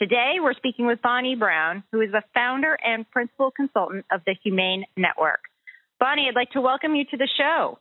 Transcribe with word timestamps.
Today, 0.00 0.34
we're 0.42 0.52
speaking 0.52 0.86
with 0.86 1.00
Bonney 1.00 1.36
Brown, 1.36 1.82
who 1.90 2.02
is 2.02 2.12
the 2.12 2.22
founder 2.34 2.76
and 2.84 3.10
principal 3.10 3.50
consultant 3.50 4.04
of 4.12 4.20
the 4.26 4.36
Humane 4.44 4.84
Network. 4.94 5.40
Bonney, 5.98 6.26
I'd 6.28 6.34
like 6.34 6.50
to 6.50 6.60
welcome 6.60 6.94
you 6.94 7.06
to 7.06 7.16
the 7.16 7.28
show. 7.38 7.78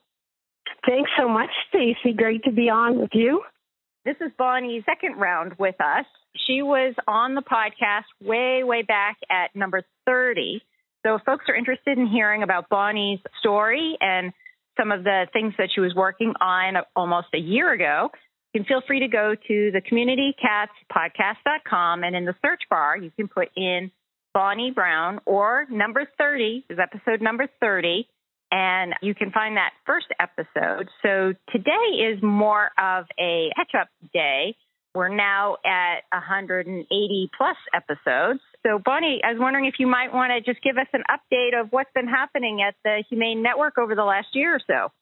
Thanks 0.88 1.12
so 1.20 1.28
much, 1.28 1.50
Stacy. 1.68 2.16
Great 2.16 2.46
to 2.46 2.54
be 2.54 2.70
on 2.70 2.98
with 2.98 3.10
you. 3.12 3.42
This 4.06 4.16
is 4.22 4.32
Bonney's 4.38 4.84
second 4.86 5.20
round 5.20 5.56
with 5.60 5.76
us. 5.82 6.06
She 6.48 6.62
was 6.62 6.96
on 7.06 7.36
the 7.36 7.42
podcast 7.42 8.06
way, 8.22 8.64
way 8.64 8.82
back 8.82 9.18
at 9.30 9.54
number 9.54 9.82
30. 10.06 10.62
So 11.06 11.16
if 11.16 11.22
folks 11.24 11.46
are 11.50 11.56
interested 11.56 11.98
in 11.98 12.08
hearing 12.08 12.44
about 12.44 12.70
Bonney's 12.70 13.20
story 13.42 13.98
and 14.00 14.32
some 14.80 14.94
of 14.94 15.04
the 15.04 15.28
things 15.34 15.54
that 15.58 15.68
she 15.76 15.82
was 15.82 15.94
working 15.94 16.34
on 16.40 16.76
almost 16.96 17.28
a 17.34 17.40
year 17.40 17.74
ago, 17.74 18.10
you 18.56 18.62
can 18.62 18.68
feel 18.68 18.82
free 18.88 19.02
to 19.02 19.10
go 19.10 19.36
to 19.36 19.72
the 19.72 19.82
communitycatspodcast.com 19.82 22.04
and 22.06 22.16
in 22.16 22.24
the 22.24 22.36
search 22.42 22.62
bar, 22.70 22.98
you 22.98 23.12
can 23.12 23.28
put 23.28 23.50
in 23.58 23.92
Bonney 24.34 24.72
Brown 24.72 25.20
or 25.26 25.68
number 25.70 26.08
30 26.18 26.64
is 26.70 26.80
episode 26.82 27.22
number 27.22 27.50
30 27.60 28.08
and 28.52 28.94
you 29.02 29.14
can 29.14 29.32
find 29.32 29.58
that 29.58 29.72
first 29.86 30.08
episode. 30.22 30.88
So 31.04 31.34
today 31.52 32.00
is 32.00 32.24
more 32.24 32.72
of 32.80 33.08
a 33.20 33.50
catch 33.58 33.72
up 33.78 33.90
day. 34.14 34.56
We're 34.94 35.10
now 35.10 35.58
at 35.66 36.04
180 36.14 37.30
plus 37.38 37.58
episodes. 37.74 38.40
So, 38.66 38.80
Bonney, 38.80 39.20
I 39.26 39.34
was 39.34 39.42
wondering 39.42 39.66
if 39.66 39.80
you 39.80 39.88
might 39.88 40.14
want 40.14 40.32
to 40.32 40.40
just 40.40 40.64
give 40.64 40.78
us 40.78 40.88
an 40.94 41.04
update 41.12 41.60
of 41.60 41.68
what's 41.72 41.92
been 41.94 42.08
happening 42.08 42.62
at 42.66 42.76
the 42.86 43.04
Humane 43.10 43.44
Network 43.44 43.78
over 43.78 43.96
the 43.96 44.06
last 44.06 44.34
year 44.34 44.56
or 44.56 44.62
so. 44.66 44.94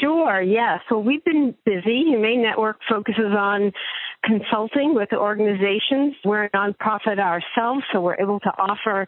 Sure, 0.00 0.40
yeah. 0.40 0.78
So 0.88 0.98
we've 0.98 1.24
been 1.24 1.54
busy. 1.64 2.04
Humane 2.06 2.42
Network 2.42 2.78
focuses 2.88 3.32
on 3.36 3.72
consulting 4.24 4.94
with 4.94 5.12
organizations. 5.12 6.14
We're 6.24 6.44
a 6.44 6.50
nonprofit 6.50 7.18
ourselves, 7.18 7.84
so 7.92 8.00
we're 8.00 8.20
able 8.20 8.40
to 8.40 8.50
offer 8.58 9.06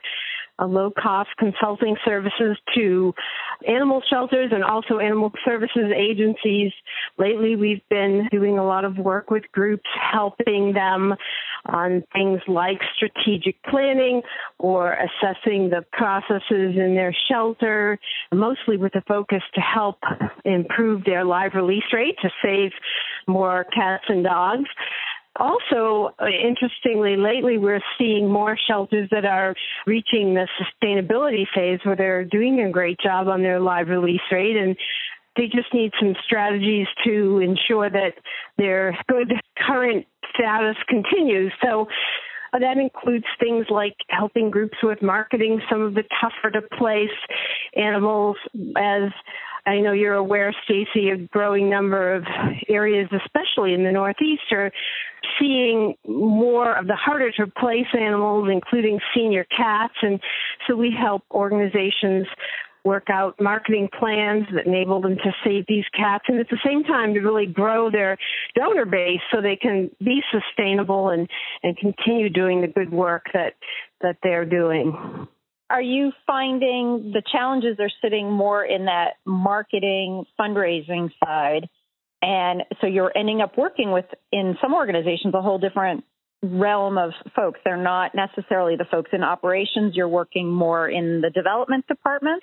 uh, 0.58 0.66
low 0.66 0.91
cost 0.91 1.30
consulting 1.38 1.96
services 2.05 2.56
to 2.74 3.14
animal 3.66 4.02
shelters 4.11 4.50
and 4.52 4.62
also 4.64 4.98
animal 4.98 5.33
services 5.44 5.92
agencies. 5.96 6.72
Lately, 7.18 7.56
we've 7.56 7.86
been 7.88 8.28
doing 8.30 8.58
a 8.58 8.64
lot 8.64 8.84
of 8.84 8.96
work 8.98 9.30
with 9.30 9.44
groups 9.52 9.88
helping 10.12 10.72
them 10.72 11.14
on 11.66 12.03
things 12.12 12.41
like 12.48 12.80
strategic 12.97 13.62
planning 13.64 14.22
or 14.58 14.92
assessing 14.92 15.70
the 15.70 15.84
processes 15.92 16.77
in 16.77 16.94
their 16.94 17.14
shelter, 17.30 17.98
mostly 18.33 18.77
with 18.77 18.94
a 18.94 19.02
focus 19.02 19.42
to 19.55 19.61
help 19.61 19.98
improve 20.44 21.05
their 21.05 21.25
live 21.25 21.52
release 21.55 21.84
rate 21.92 22.17
to 22.22 22.30
save 22.42 22.70
more 23.27 23.64
cats 23.75 24.05
and 24.08 24.25
dogs. 24.25 24.69
Also, 25.36 26.11
interestingly, 26.20 27.17
lately 27.17 27.56
we're 27.56 27.80
seeing 27.98 28.28
more 28.28 28.58
shelters 28.69 29.08
that 29.11 29.24
are 29.24 29.55
reaching 29.86 30.34
the 30.34 30.46
sustainability 30.61 31.45
phase 31.55 31.79
where 31.84 31.96
they're 31.96 32.24
doing 32.24 32.61
a 32.61 32.70
great 32.70 32.98
job 32.98 33.29
on 33.29 33.40
their 33.40 33.61
live 33.61 33.89
release 33.89 34.20
rate 34.33 34.57
and 34.57 34.77
they 35.36 35.46
just 35.46 35.73
need 35.73 35.92
some 36.01 36.14
strategies 36.24 36.86
to 37.05 37.39
ensure 37.39 37.89
that 37.91 38.14
their 38.58 38.96
good 39.08 39.33
current 39.67 40.07
status 40.35 40.77
continues. 40.89 41.52
So 41.63 41.86
that 42.52 42.79
includes 42.79 43.27
things 43.39 43.67
like 43.70 43.95
helping 44.08 44.51
groups 44.51 44.79
with 44.83 45.02
marketing 45.02 45.61
some 45.70 45.83
of 45.83 45.95
the 45.95 46.05
tougher 46.20 46.51
to 46.51 46.63
place 46.77 47.08
animals 47.77 48.36
as 48.77 49.11
I 49.67 49.79
know 49.80 49.92
you're 49.92 50.14
aware, 50.14 50.55
Stacy, 50.64 51.11
a 51.11 51.17
growing 51.17 51.69
number 51.69 52.14
of 52.14 52.24
areas, 52.69 53.08
especially 53.13 53.74
in 53.74 53.85
the 53.85 53.92
Northeast, 53.92 54.42
are 54.52 54.73
seeing 55.39 55.95
more 56.07 56.74
of 56.74 56.86
the 56.86 56.96
harder 56.96 57.30
to 57.33 57.46
place 57.46 57.86
animals, 57.98 58.48
including 58.51 58.98
senior 59.14 59.45
cats. 59.45 59.95
And 60.02 60.20
so 60.67 60.77
we 60.77 60.95
help 60.98 61.23
organizations 61.30 62.27
work 62.85 63.08
out 63.11 63.41
marketing 63.41 63.89
plans 63.98 64.46
that 64.55 64.67
enable 64.67 65.01
them 65.01 65.17
to 65.17 65.33
save 65.45 65.64
these 65.68 65.85
cats 65.96 66.24
and 66.29 66.39
at 66.41 66.48
the 66.48 66.58
same 66.64 66.85
time 66.85 67.14
to 67.14 67.20
really 67.20 67.46
grow 67.46 67.91
their 67.91 68.17
donor 68.55 68.86
base 68.86 69.20
so 69.33 69.41
they 69.41 69.57
can 69.57 69.91
be 70.02 70.20
sustainable 70.33 71.11
and, 71.11 71.29
and 71.63 71.77
continue 71.77 72.29
doing 72.29 72.61
the 72.61 72.69
good 72.69 72.90
work 72.90 73.27
that, 73.33 73.55
that 74.01 74.17
they're 74.23 74.46
doing. 74.46 75.27
Are 75.69 75.83
you 75.83 76.11
finding 76.27 77.13
the 77.13 77.23
challenges 77.30 77.77
are 77.79 77.90
sitting 78.02 78.30
more 78.30 78.64
in 78.64 78.86
that 78.86 79.14
marketing 79.24 80.24
fundraising 80.39 81.11
side? 81.24 81.69
And 82.23 82.64
so 82.80 82.86
you're 82.86 83.13
ending 83.17 83.40
up 83.40 83.57
working 83.57 83.92
with, 83.92 84.05
in 84.33 84.58
some 84.61 84.74
organizations, 84.74 85.33
a 85.35 85.40
whole 85.40 85.58
different 85.58 86.05
realm 86.42 86.96
of 86.96 87.11
folks. 87.36 87.61
They're 87.64 87.77
not 87.77 88.12
necessarily 88.14 88.77
the 88.77 88.86
folks 88.90 89.11
in 89.12 89.23
operations. 89.23 89.95
You're 89.95 90.08
working 90.08 90.51
more 90.51 90.89
in 90.89 91.20
the 91.20 91.30
development 91.30 91.86
department. 91.86 92.42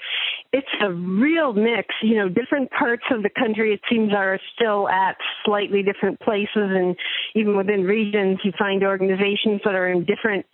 It's 0.54 0.68
a 0.82 0.92
real 0.92 1.54
mix. 1.54 1.88
You 2.04 2.18
know, 2.18 2.30
different 2.30 2.70
parts 2.72 3.04
of 3.12 3.24
the 3.24 3.30
country, 3.30 3.74
it 3.74 3.82
seems, 3.90 4.14
are 4.14 4.40
still 4.56 4.88
at 4.88 5.18
slightly 5.46 5.82
different 5.82 6.20
places. 6.20 6.50
And 6.56 6.96
even 7.36 7.58
within 7.58 7.84
regions, 7.84 8.40
you 8.44 8.52
find 8.58 8.84
organizations 8.84 9.62
that 9.66 9.74
are 9.74 9.90
in 9.90 10.06
different 10.06 10.46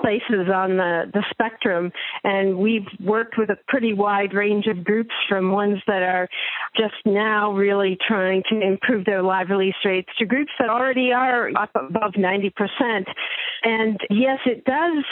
places 0.00 0.48
on 0.52 0.76
the, 0.76 1.04
the 1.12 1.24
spectrum. 1.30 1.92
And 2.24 2.58
we've 2.58 2.86
worked 3.00 3.36
with 3.38 3.50
a 3.50 3.56
pretty 3.68 3.94
wide 3.94 4.34
range 4.34 4.66
of 4.66 4.84
groups 4.84 5.14
from 5.28 5.50
ones 5.50 5.78
that 5.86 6.02
are 6.02 6.28
just 6.76 6.94
now 7.04 7.52
really 7.52 7.96
trying 8.06 8.42
to 8.50 8.60
improve 8.60 9.04
their 9.04 9.22
live 9.22 9.48
release 9.50 9.74
rates 9.84 10.08
to 10.18 10.26
groups 10.26 10.52
that 10.58 10.68
already 10.68 11.12
are 11.12 11.50
up 11.56 11.70
above 11.74 12.12
90%. 12.12 12.52
And 13.62 13.98
yes, 14.10 14.38
it 14.46 14.64
does 14.64 15.04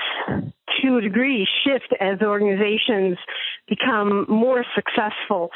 to 0.82 0.96
a 0.96 1.00
degree 1.00 1.46
shift 1.64 1.94
as 2.00 2.20
organizations 2.20 3.16
become 3.68 4.26
more 4.28 4.64
successful 4.74 5.50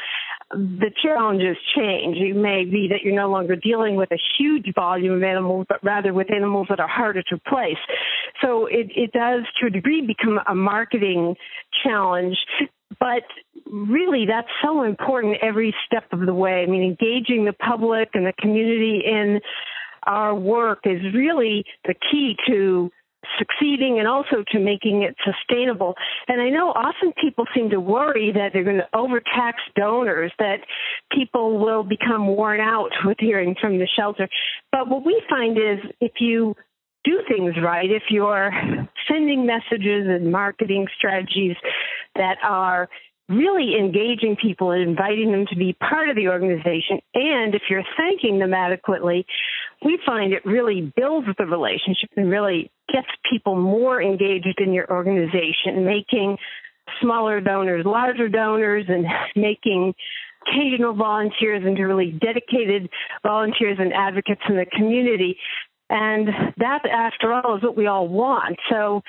the 0.51 0.91
challenges 1.03 1.57
change. 1.75 2.17
It 2.17 2.35
may 2.35 2.65
be 2.65 2.87
that 2.89 3.01
you're 3.03 3.15
no 3.15 3.29
longer 3.29 3.55
dealing 3.55 3.95
with 3.95 4.11
a 4.11 4.17
huge 4.37 4.73
volume 4.73 5.13
of 5.13 5.23
animals, 5.23 5.67
but 5.69 5.83
rather 5.83 6.13
with 6.13 6.31
animals 6.33 6.67
that 6.69 6.79
are 6.79 6.87
harder 6.87 7.21
to 7.29 7.37
place. 7.47 7.77
So 8.41 8.65
it, 8.65 8.87
it 8.95 9.11
does, 9.11 9.43
to 9.59 9.67
a 9.67 9.69
degree, 9.69 10.01
become 10.05 10.39
a 10.47 10.55
marketing 10.55 11.35
challenge. 11.83 12.37
But 12.99 13.23
really, 13.67 14.25
that's 14.27 14.47
so 14.63 14.83
important 14.83 15.37
every 15.43 15.75
step 15.85 16.05
of 16.11 16.25
the 16.25 16.33
way. 16.33 16.63
I 16.63 16.65
mean, 16.65 16.83
engaging 16.83 17.45
the 17.45 17.53
public 17.53 18.09
and 18.15 18.25
the 18.25 18.33
community 18.39 19.03
in 19.05 19.39
our 20.03 20.33
work 20.33 20.79
is 20.85 21.01
really 21.13 21.63
the 21.85 21.93
key 22.09 22.35
to 22.47 22.89
succeeding 23.37 23.99
and 23.99 24.07
also 24.07 24.43
to 24.51 24.59
making 24.59 25.03
it 25.03 25.15
sustainable. 25.23 25.95
And 26.27 26.41
I 26.41 26.49
know 26.49 26.71
often 26.71 27.13
people 27.21 27.45
seem 27.53 27.69
to 27.71 27.79
worry 27.79 28.31
that 28.33 28.51
they're 28.53 28.63
going 28.63 28.77
to 28.77 28.97
overtax 28.97 29.57
donors, 29.75 30.31
that 30.39 30.59
people 31.11 31.59
will 31.59 31.83
become 31.83 32.27
worn 32.27 32.59
out 32.59 32.91
with 33.05 33.17
hearing 33.19 33.55
from 33.59 33.77
the 33.77 33.87
shelter. 33.87 34.27
But 34.71 34.89
what 34.89 35.05
we 35.05 35.21
find 35.29 35.57
is 35.57 35.79
if 35.99 36.13
you 36.19 36.55
do 37.03 37.21
things 37.27 37.55
right, 37.61 37.89
if 37.89 38.03
you're 38.09 38.51
sending 39.07 39.45
messages 39.45 40.07
and 40.07 40.31
marketing 40.31 40.87
strategies 40.97 41.55
that 42.15 42.37
are 42.43 42.89
really 43.29 43.75
engaging 43.77 44.35
people 44.41 44.71
and 44.71 44.81
inviting 44.81 45.31
them 45.31 45.45
to 45.47 45.55
be 45.55 45.73
part 45.73 46.09
of 46.09 46.15
the 46.15 46.27
organization. 46.27 46.99
And 47.13 47.53
if 47.53 47.61
you're 47.69 47.83
thanking 47.95 48.39
them 48.39 48.53
adequately, 48.55 49.25
we 49.83 49.99
find 50.05 50.33
it 50.33 50.45
really 50.45 50.91
builds 50.95 51.27
the 51.37 51.45
relationship 51.45 52.09
and 52.17 52.29
really 52.29 52.71
gets 52.91 53.07
people 53.31 53.55
more 53.55 54.01
engaged 54.01 54.59
in 54.59 54.73
your 54.73 54.89
organization, 54.91 55.85
making 55.85 56.37
smaller 57.01 57.39
donors 57.39 57.85
larger 57.85 58.27
donors 58.27 58.85
and 58.87 59.05
making 59.35 59.93
occasional 60.47 60.93
volunteers 60.93 61.63
into 61.65 61.85
really 61.85 62.11
dedicated 62.11 62.89
volunteers 63.23 63.77
and 63.79 63.93
advocates 63.93 64.41
in 64.49 64.55
the 64.55 64.65
community. 64.65 65.37
And 65.89 66.27
that, 66.57 66.85
after 66.85 67.33
all, 67.33 67.57
is 67.57 67.63
what 67.63 67.75
we 67.75 67.87
all 67.87 68.07
want. 68.07 68.57
So 68.69 69.01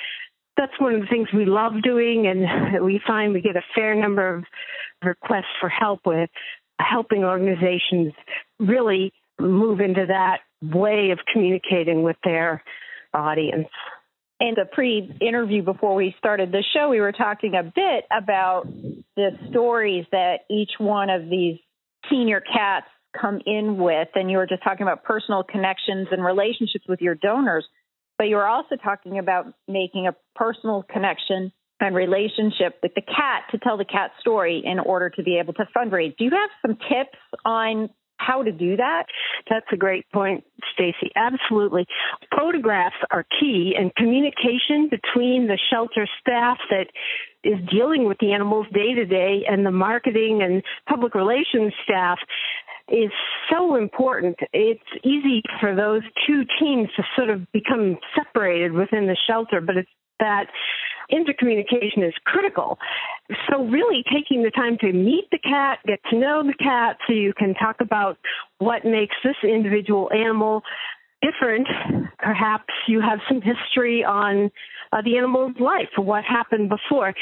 that's 0.56 0.72
one 0.78 0.94
of 0.94 1.00
the 1.02 1.06
things 1.06 1.28
we 1.32 1.44
love 1.44 1.82
doing, 1.82 2.26
and 2.26 2.84
we 2.84 3.00
find 3.06 3.32
we 3.32 3.40
get 3.40 3.56
a 3.56 3.62
fair 3.74 3.94
number 3.94 4.36
of 4.36 4.44
requests 5.02 5.52
for 5.60 5.68
help 5.68 6.00
with 6.04 6.30
helping 6.78 7.24
organizations 7.24 8.12
really 8.58 9.12
move 9.38 9.80
into 9.80 10.06
that 10.06 10.40
way 10.62 11.10
of 11.10 11.18
communicating 11.32 12.02
with 12.02 12.16
their 12.24 12.62
audience. 13.14 13.68
In 14.40 14.54
the 14.56 14.64
pre 14.70 15.10
interview 15.20 15.62
before 15.62 15.94
we 15.94 16.14
started 16.18 16.50
the 16.50 16.64
show, 16.74 16.88
we 16.88 17.00
were 17.00 17.12
talking 17.12 17.54
a 17.54 17.62
bit 17.62 18.04
about 18.10 18.64
the 19.16 19.30
stories 19.50 20.06
that 20.12 20.40
each 20.50 20.70
one 20.78 21.10
of 21.10 21.28
these 21.28 21.58
senior 22.08 22.40
cats 22.40 22.86
come 23.20 23.40
in 23.44 23.76
with. 23.76 24.08
And 24.14 24.30
you 24.30 24.38
were 24.38 24.46
just 24.46 24.62
talking 24.62 24.82
about 24.82 25.04
personal 25.04 25.42
connections 25.42 26.08
and 26.10 26.24
relationships 26.24 26.84
with 26.88 27.00
your 27.00 27.14
donors. 27.14 27.66
But 28.16 28.28
you 28.28 28.36
were 28.36 28.46
also 28.46 28.76
talking 28.76 29.18
about 29.18 29.46
making 29.66 30.06
a 30.06 30.14
personal 30.34 30.84
connection 30.90 31.52
and 31.80 31.94
relationship 31.94 32.78
with 32.82 32.92
the 32.94 33.00
cat 33.00 33.44
to 33.50 33.58
tell 33.58 33.78
the 33.78 33.84
cat 33.84 34.10
story 34.20 34.62
in 34.64 34.78
order 34.78 35.08
to 35.10 35.22
be 35.22 35.38
able 35.38 35.54
to 35.54 35.64
fundraise. 35.76 36.14
Do 36.16 36.24
you 36.24 36.30
have 36.30 36.50
some 36.62 36.76
tips 36.76 37.18
on 37.44 37.88
how 38.20 38.42
to 38.42 38.52
do 38.52 38.76
that? 38.76 39.04
That's 39.48 39.66
a 39.72 39.76
great 39.76 40.04
point, 40.12 40.44
Stacy. 40.74 41.10
Absolutely. 41.16 41.86
Photographs 42.36 42.96
are 43.10 43.24
key 43.40 43.74
and 43.78 43.94
communication 43.94 44.88
between 44.90 45.46
the 45.46 45.58
shelter 45.70 46.06
staff 46.20 46.58
that 46.70 46.86
is 47.42 47.58
dealing 47.70 48.04
with 48.04 48.18
the 48.18 48.32
animals 48.32 48.66
day 48.72 48.94
to 48.94 49.06
day 49.06 49.44
and 49.48 49.64
the 49.64 49.70
marketing 49.70 50.40
and 50.42 50.62
public 50.88 51.14
relations 51.14 51.72
staff 51.84 52.18
is 52.88 53.10
so 53.50 53.76
important. 53.76 54.36
It's 54.52 54.82
easy 55.04 55.42
for 55.60 55.74
those 55.74 56.02
two 56.26 56.42
teams 56.58 56.88
to 56.96 57.02
sort 57.16 57.30
of 57.30 57.50
become 57.52 57.96
separated 58.14 58.72
within 58.72 59.06
the 59.06 59.16
shelter, 59.28 59.60
but 59.60 59.76
it's 59.76 59.88
that 60.18 60.46
intercommunication 61.12 62.06
is 62.06 62.14
critical. 62.24 62.78
So, 63.48 63.64
really 63.64 64.04
taking 64.12 64.42
the 64.42 64.50
time 64.50 64.78
to 64.80 64.92
meet 64.92 65.28
the 65.30 65.38
cat, 65.38 65.78
get 65.86 66.00
to 66.10 66.18
know 66.18 66.42
the 66.42 66.54
cat, 66.54 66.98
so 67.06 67.12
you 67.12 67.32
can 67.32 67.54
talk 67.54 67.76
about 67.80 68.18
what 68.58 68.84
makes 68.84 69.16
this 69.24 69.36
individual 69.42 70.10
animal 70.12 70.62
different. 71.22 71.66
Perhaps 72.18 72.72
you 72.88 73.00
have 73.00 73.18
some 73.28 73.40
history 73.40 74.04
on 74.04 74.50
uh, 74.92 75.02
the 75.02 75.16
animal's 75.16 75.54
life, 75.60 75.88
what 75.96 76.24
happened 76.24 76.68
before. 76.68 77.14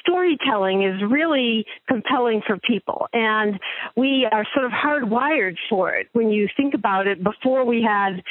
Storytelling 0.00 0.82
is 0.82 1.02
really 1.08 1.66
compelling 1.88 2.40
for 2.46 2.58
people, 2.58 3.08
and 3.12 3.58
we 3.96 4.26
are 4.30 4.46
sort 4.54 4.64
of 4.64 4.72
hardwired 4.72 5.56
for 5.68 5.94
it. 5.94 6.08
When 6.12 6.30
you 6.30 6.48
think 6.56 6.74
about 6.74 7.06
it, 7.06 7.22
before 7.22 7.64
we 7.64 7.82
had 7.82 8.22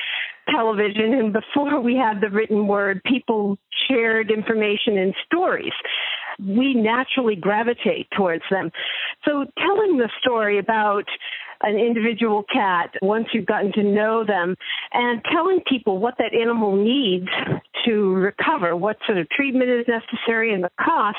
television 0.52 1.14
and 1.14 1.34
before 1.34 1.80
we 1.80 1.96
had 1.96 2.22
the 2.22 2.30
written 2.30 2.68
word, 2.68 3.02
people 3.04 3.58
shared 3.88 4.32
information 4.32 4.98
and 4.98 5.14
stories. 5.26 5.74
We 6.40 6.74
naturally 6.74 7.36
gravitate 7.36 8.08
towards 8.16 8.44
them. 8.50 8.72
So 9.26 9.46
telling 9.58 9.98
the 9.98 10.10
story 10.22 10.58
about 10.58 11.06
an 11.62 11.78
individual 11.78 12.44
cat 12.52 12.92
once 13.02 13.28
you've 13.34 13.46
gotten 13.46 13.74
to 13.74 13.84
know 13.84 14.24
them 14.26 14.56
and 14.94 15.22
telling 15.32 15.60
people 15.68 15.98
what 15.98 16.16
that 16.18 16.34
animal 16.34 16.76
needs 16.76 17.28
to 17.86 18.14
recover, 18.14 18.76
what 18.76 18.98
sort 19.06 19.18
of 19.18 19.30
treatment 19.30 19.70
is 19.70 19.86
necessary 19.88 20.54
and 20.54 20.64
the 20.64 20.72
cost 20.80 21.18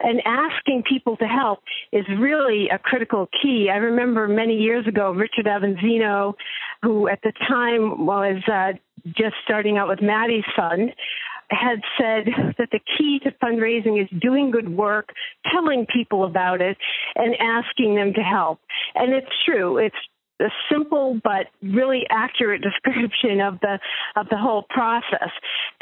and 0.00 0.20
asking 0.26 0.82
people 0.88 1.16
to 1.16 1.24
help 1.24 1.60
is 1.92 2.04
really 2.18 2.68
a 2.68 2.78
critical 2.78 3.28
key. 3.42 3.68
I 3.72 3.76
remember 3.76 4.28
many 4.28 4.54
years 4.54 4.86
ago, 4.86 5.12
Richard 5.12 5.46
Avanzino, 5.46 6.34
who 6.84 7.08
at 7.08 7.20
the 7.22 7.32
time 7.48 8.06
was 8.06 8.42
uh, 8.46 8.72
just 9.06 9.34
starting 9.44 9.78
out 9.78 9.88
with 9.88 10.00
Maddie's 10.00 10.44
Fund, 10.54 10.92
had 11.50 11.80
said 11.98 12.26
that 12.58 12.68
the 12.72 12.80
key 12.96 13.20
to 13.20 13.30
fundraising 13.32 14.00
is 14.02 14.08
doing 14.20 14.50
good 14.50 14.68
work, 14.68 15.10
telling 15.52 15.86
people 15.92 16.24
about 16.24 16.60
it, 16.60 16.76
and 17.16 17.34
asking 17.40 17.94
them 17.96 18.12
to 18.14 18.20
help. 18.20 18.60
And 18.94 19.12
it's 19.12 19.30
true. 19.44 19.78
It's 19.78 19.96
a 20.40 20.48
simple 20.70 21.20
but 21.22 21.46
really 21.62 22.02
accurate 22.10 22.62
description 22.84 23.40
of 23.40 23.60
the 23.60 23.78
of 24.16 24.28
the 24.30 24.36
whole 24.36 24.64
process. 24.68 25.30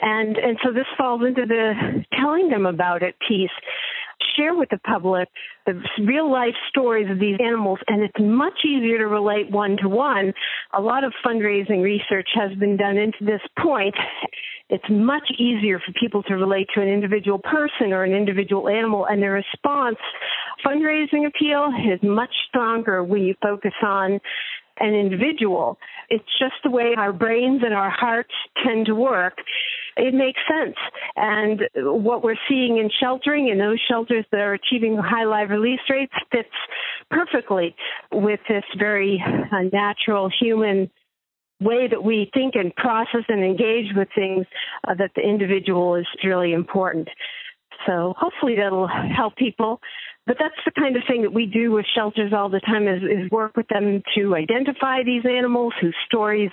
And 0.01 0.37
and 0.37 0.59
so 0.63 0.73
this 0.73 0.87
falls 0.97 1.23
into 1.23 1.47
the 1.47 2.05
telling 2.19 2.49
them 2.49 2.67
about 2.67 3.03
it 3.03 3.15
piece 3.27 3.51
share 4.37 4.55
with 4.55 4.69
the 4.71 4.79
public 4.79 5.29
the 5.67 5.81
real 6.05 6.31
life 6.31 6.55
stories 6.69 7.11
of 7.11 7.19
these 7.19 7.37
animals, 7.45 7.79
and 7.87 8.03
it's 8.03 8.19
much 8.19 8.65
easier 8.65 8.99
to 8.99 9.07
relate 9.07 9.51
one 9.51 9.77
to 9.83 9.89
one. 9.89 10.33
A 10.75 10.81
lot 10.81 11.05
of 11.05 11.13
fundraising 11.25 11.83
research 11.83 12.29
has 12.35 12.57
been 12.59 12.77
done 12.77 12.97
into 12.97 13.19
this 13.25 13.41
point. 13.59 13.95
It's 14.71 14.85
much 14.89 15.31
easier 15.39 15.79
for 15.79 15.93
people 16.01 16.23
to 16.25 16.35
relate 16.35 16.67
to 16.75 16.81
an 16.81 16.89
individual 16.89 17.39
person 17.39 17.93
or 17.93 18.05
an 18.05 18.13
individual 18.13 18.69
animal, 18.69 19.07
and 19.07 19.23
their 19.23 19.33
response, 19.33 19.99
fundraising 20.65 21.27
appeal, 21.27 21.71
is 21.93 22.01
much 22.03 22.33
stronger 22.49 23.05
when 23.05 23.23
you 23.23 23.35
focus 23.43 23.75
on 23.83 24.19
an 24.81 24.95
individual. 24.95 25.79
It's 26.09 26.25
just 26.39 26.55
the 26.65 26.71
way 26.71 26.95
our 26.97 27.13
brains 27.13 27.63
and 27.65 27.75
our 27.75 27.91
hearts 27.91 28.33
tend 28.65 28.87
to 28.87 28.95
work. 28.95 29.35
It 29.97 30.15
makes 30.15 30.41
sense. 30.49 30.77
And 31.17 31.61
what 31.77 32.25
we're 32.25 32.37
seeing 32.49 32.79
in 32.79 32.91
sheltering 33.01 33.49
in 33.49 33.59
those 33.59 33.79
shelters 33.89 34.25
that 34.33 34.41
are 34.41 34.55
achieving 34.55 34.97
high 34.97 35.25
live 35.25 35.51
release 35.51 35.81
rates 35.91 36.15
fits 36.31 36.49
perfectly 37.11 37.75
with 38.11 38.41
this 38.49 38.65
very 38.79 39.23
uh, 39.23 39.63
natural 39.73 40.31
human 40.41 40.91
way 41.61 41.89
that 41.89 42.03
we 42.03 42.31
think 42.35 42.55
and 42.55 42.75
process 42.75 43.25
and 43.29 43.45
engage 43.45 43.95
with 43.95 44.09
things 44.15 44.47
uh, 44.89 44.95
that 44.95 45.11
the 45.15 45.23
individual 45.23 45.95
is 45.95 46.07
really 46.25 46.53
important. 46.53 47.09
So 47.87 48.15
hopefully 48.17 48.57
that'll 48.57 48.89
help 48.89 49.37
people 49.37 49.81
but 50.27 50.37
that's 50.39 50.55
the 50.65 50.71
kind 50.71 50.97
of 50.97 51.03
thing 51.09 51.23
that 51.23 51.33
we 51.33 51.47
do 51.47 51.73
with 51.73 51.85
shelters 51.95 52.33
all 52.33 52.49
the 52.49 52.61
time 52.61 52.87
is, 52.87 53.03
is 53.03 53.31
work 53.31 53.57
with 53.57 53.67
them 53.69 54.03
to 54.17 54.37
identify 54.37 55.03
these 55.03 55.25
animals 55.27 55.73
whose 55.81 55.97
stories 56.07 56.51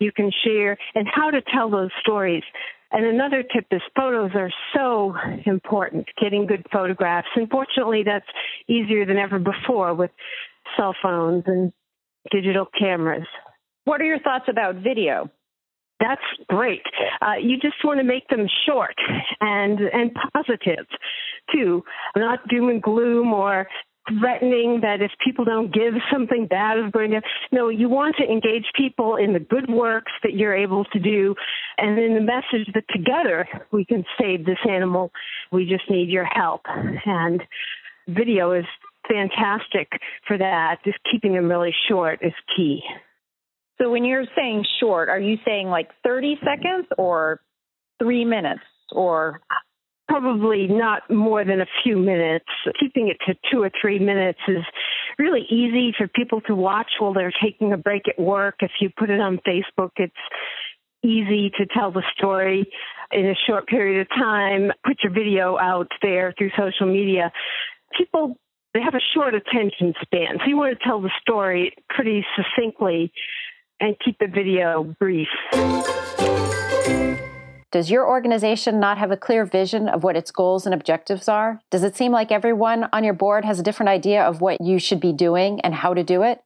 you 0.00 0.12
can 0.12 0.30
share 0.44 0.76
and 0.94 1.06
how 1.12 1.30
to 1.30 1.40
tell 1.52 1.70
those 1.70 1.90
stories. 2.00 2.42
And 2.90 3.04
another 3.04 3.42
tip 3.42 3.66
is 3.70 3.82
photos 3.94 4.30
are 4.34 4.50
so 4.74 5.14
important, 5.44 6.06
getting 6.20 6.46
good 6.46 6.64
photographs. 6.72 7.28
Unfortunately, 7.36 8.02
that's 8.04 8.26
easier 8.66 9.04
than 9.04 9.18
ever 9.18 9.38
before 9.38 9.94
with 9.94 10.10
cell 10.76 10.94
phones 11.02 11.44
and 11.46 11.72
digital 12.30 12.66
cameras. 12.78 13.26
What 13.84 14.00
are 14.00 14.04
your 14.04 14.20
thoughts 14.20 14.46
about 14.48 14.76
video? 14.76 15.30
That's 16.00 16.22
great. 16.48 16.82
Uh, 17.20 17.34
you 17.42 17.58
just 17.58 17.76
want 17.84 17.98
to 17.98 18.04
make 18.04 18.28
them 18.28 18.46
short 18.66 18.94
and 19.40 19.80
and 19.80 20.12
positive 20.32 20.86
too, 21.52 21.82
not 22.16 22.46
doom 22.48 22.68
and 22.68 22.82
gloom 22.82 23.32
or 23.32 23.66
threatening 24.18 24.80
that 24.82 25.02
if 25.02 25.10
people 25.24 25.44
don't 25.44 25.72
give 25.72 25.94
something 26.12 26.46
bad 26.46 26.78
is 26.78 26.90
going 26.92 27.10
to 27.10 27.20
no 27.52 27.68
you 27.68 27.88
want 27.88 28.16
to 28.16 28.24
engage 28.24 28.64
people 28.76 29.16
in 29.16 29.32
the 29.32 29.40
good 29.40 29.68
works 29.68 30.12
that 30.22 30.34
you're 30.34 30.56
able 30.56 30.84
to 30.84 30.98
do 30.98 31.34
and 31.76 31.98
in 31.98 32.14
the 32.14 32.20
message 32.20 32.66
that 32.74 32.84
together 32.90 33.46
we 33.72 33.84
can 33.84 34.04
save 34.20 34.44
this 34.44 34.58
animal. 34.68 35.10
We 35.52 35.66
just 35.66 35.90
need 35.90 36.08
your 36.08 36.24
help. 36.24 36.62
And 37.06 37.42
video 38.08 38.52
is 38.52 38.64
fantastic 39.08 39.88
for 40.26 40.38
that. 40.38 40.78
Just 40.84 40.98
keeping 41.10 41.34
them 41.34 41.48
really 41.48 41.74
short 41.88 42.20
is 42.22 42.32
key. 42.56 42.82
So 43.80 43.90
when 43.90 44.04
you're 44.04 44.26
saying 44.36 44.64
short, 44.80 45.08
are 45.08 45.20
you 45.20 45.36
saying 45.44 45.68
like 45.68 45.90
30 46.04 46.38
seconds 46.44 46.86
or 46.96 47.40
three 47.98 48.24
minutes 48.24 48.62
or? 48.92 49.40
Probably 50.08 50.66
not 50.66 51.08
more 51.10 51.44
than 51.44 51.60
a 51.60 51.66
few 51.82 51.96
minutes. 51.96 52.46
Keeping 52.80 53.08
it 53.08 53.18
to 53.26 53.34
two 53.50 53.62
or 53.62 53.70
three 53.80 53.98
minutes 53.98 54.38
is 54.48 54.64
really 55.18 55.42
easy 55.50 55.92
for 55.96 56.08
people 56.08 56.40
to 56.42 56.54
watch 56.54 56.90
while 56.98 57.12
they're 57.12 57.32
taking 57.42 57.72
a 57.72 57.76
break 57.76 58.02
at 58.08 58.18
work. 58.18 58.56
If 58.60 58.70
you 58.80 58.90
put 58.98 59.10
it 59.10 59.20
on 59.20 59.38
Facebook, 59.46 59.90
it's 59.96 60.14
easy 61.02 61.50
to 61.58 61.66
tell 61.66 61.92
the 61.92 62.02
story 62.16 62.70
in 63.12 63.26
a 63.26 63.34
short 63.46 63.66
period 63.66 64.00
of 64.00 64.08
time. 64.08 64.72
Put 64.84 64.98
your 65.02 65.12
video 65.12 65.58
out 65.58 65.88
there 66.02 66.34
through 66.36 66.50
social 66.56 66.86
media. 66.86 67.30
People 67.96 68.36
they 68.74 68.80
have 68.80 68.94
a 68.94 69.00
short 69.14 69.34
attention 69.34 69.94
span, 70.02 70.38
so 70.38 70.44
you 70.46 70.56
want 70.56 70.78
to 70.78 70.84
tell 70.84 71.00
the 71.00 71.10
story 71.22 71.74
pretty 71.88 72.24
succinctly 72.36 73.10
and 73.80 73.96
keep 74.04 74.18
the 74.18 74.26
video 74.26 74.94
brief. 74.98 75.28
Does 77.70 77.90
your 77.90 78.08
organization 78.08 78.80
not 78.80 78.96
have 78.96 79.10
a 79.10 79.16
clear 79.16 79.44
vision 79.44 79.88
of 79.88 80.02
what 80.02 80.16
its 80.16 80.30
goals 80.30 80.64
and 80.64 80.74
objectives 80.74 81.28
are? 81.28 81.60
Does 81.70 81.82
it 81.82 81.96
seem 81.96 82.12
like 82.12 82.32
everyone 82.32 82.88
on 82.94 83.04
your 83.04 83.12
board 83.12 83.44
has 83.44 83.60
a 83.60 83.62
different 83.62 83.90
idea 83.90 84.24
of 84.24 84.40
what 84.40 84.62
you 84.62 84.78
should 84.78 85.00
be 85.00 85.12
doing 85.12 85.60
and 85.60 85.74
how 85.74 85.92
to 85.92 86.02
do 86.02 86.22
it? 86.22 86.40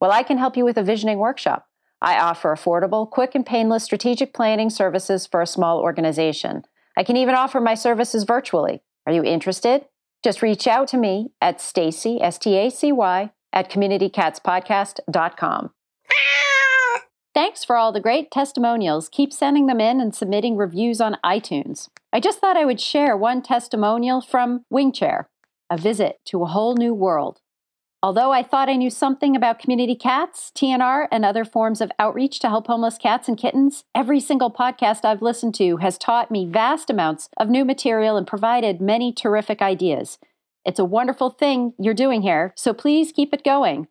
Well, 0.00 0.10
I 0.10 0.22
can 0.22 0.38
help 0.38 0.56
you 0.56 0.64
with 0.64 0.78
a 0.78 0.82
visioning 0.82 1.18
workshop. 1.18 1.66
I 2.00 2.18
offer 2.18 2.54
affordable, 2.54 3.08
quick, 3.08 3.34
and 3.34 3.44
painless 3.44 3.84
strategic 3.84 4.32
planning 4.32 4.70
services 4.70 5.26
for 5.26 5.42
a 5.42 5.46
small 5.46 5.78
organization. 5.78 6.62
I 6.96 7.04
can 7.04 7.18
even 7.18 7.34
offer 7.34 7.60
my 7.60 7.74
services 7.74 8.24
virtually. 8.24 8.80
Are 9.06 9.12
you 9.12 9.22
interested? 9.22 9.84
Just 10.24 10.40
reach 10.40 10.66
out 10.66 10.88
to 10.88 10.96
me 10.96 11.32
at 11.42 11.60
Stacy, 11.60 12.18
S 12.22 12.38
T 12.38 12.56
A 12.56 12.70
C 12.70 12.92
Y, 12.92 13.30
at 13.52 13.70
communitycatspodcast.com. 13.70 15.70
Thanks 17.34 17.64
for 17.64 17.76
all 17.76 17.92
the 17.92 18.00
great 18.00 18.30
testimonials. 18.30 19.08
Keep 19.08 19.32
sending 19.32 19.66
them 19.66 19.80
in 19.80 20.00
and 20.00 20.14
submitting 20.14 20.56
reviews 20.56 21.00
on 21.00 21.16
iTunes. 21.24 21.88
I 22.12 22.20
just 22.20 22.40
thought 22.40 22.58
I 22.58 22.66
would 22.66 22.80
share 22.80 23.16
one 23.16 23.40
testimonial 23.40 24.20
from 24.20 24.66
Wingchair, 24.70 25.26
a 25.70 25.78
visit 25.78 26.20
to 26.26 26.42
a 26.42 26.46
whole 26.46 26.74
new 26.76 26.92
world. 26.92 27.40
Although 28.02 28.32
I 28.32 28.42
thought 28.42 28.68
I 28.68 28.74
knew 28.74 28.90
something 28.90 29.34
about 29.34 29.60
community 29.60 29.94
cats, 29.94 30.52
TNR, 30.54 31.06
and 31.10 31.24
other 31.24 31.44
forms 31.44 31.80
of 31.80 31.92
outreach 31.98 32.38
to 32.40 32.48
help 32.48 32.66
homeless 32.66 32.98
cats 32.98 33.28
and 33.28 33.38
kittens, 33.38 33.84
every 33.94 34.20
single 34.20 34.50
podcast 34.50 35.04
I've 35.04 35.22
listened 35.22 35.54
to 35.54 35.78
has 35.78 35.96
taught 35.96 36.30
me 36.30 36.44
vast 36.44 36.90
amounts 36.90 37.30
of 37.38 37.48
new 37.48 37.64
material 37.64 38.18
and 38.18 38.26
provided 38.26 38.80
many 38.80 39.10
terrific 39.10 39.62
ideas. 39.62 40.18
It's 40.66 40.80
a 40.80 40.84
wonderful 40.84 41.30
thing 41.30 41.72
you're 41.78 41.94
doing 41.94 42.20
here, 42.20 42.52
so 42.56 42.74
please 42.74 43.10
keep 43.10 43.32
it 43.32 43.44
going. 43.44 43.86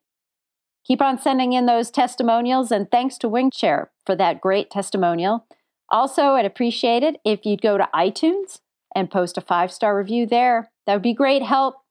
Keep 0.86 1.02
on 1.02 1.20
sending 1.20 1.54
in 1.54 1.66
those 1.66 1.92
testimonials, 1.92 2.72
and 2.72 2.90
thanks 2.90 3.18
to 3.20 3.30
Wingshare 3.30 3.88
for 4.06 4.16
that 4.16 4.42
great 4.42 4.70
testimonial. 4.70 5.46
Also, 5.90 6.36
I'd 6.36 6.46
appreciate 6.46 7.04
it 7.04 7.20
if 7.24 7.46
you'd 7.46 7.62
go 7.62 7.78
to 7.78 7.90
iTunes 7.94 8.60
and 8.96 9.12
post 9.12 9.38
a 9.38 9.42
five 9.42 9.72
star 9.72 9.98
review 9.98 10.26
there. 10.26 10.72
That 10.88 10.94
would 10.94 11.04
be 11.04 11.14
great 11.14 11.44
help 11.44 11.82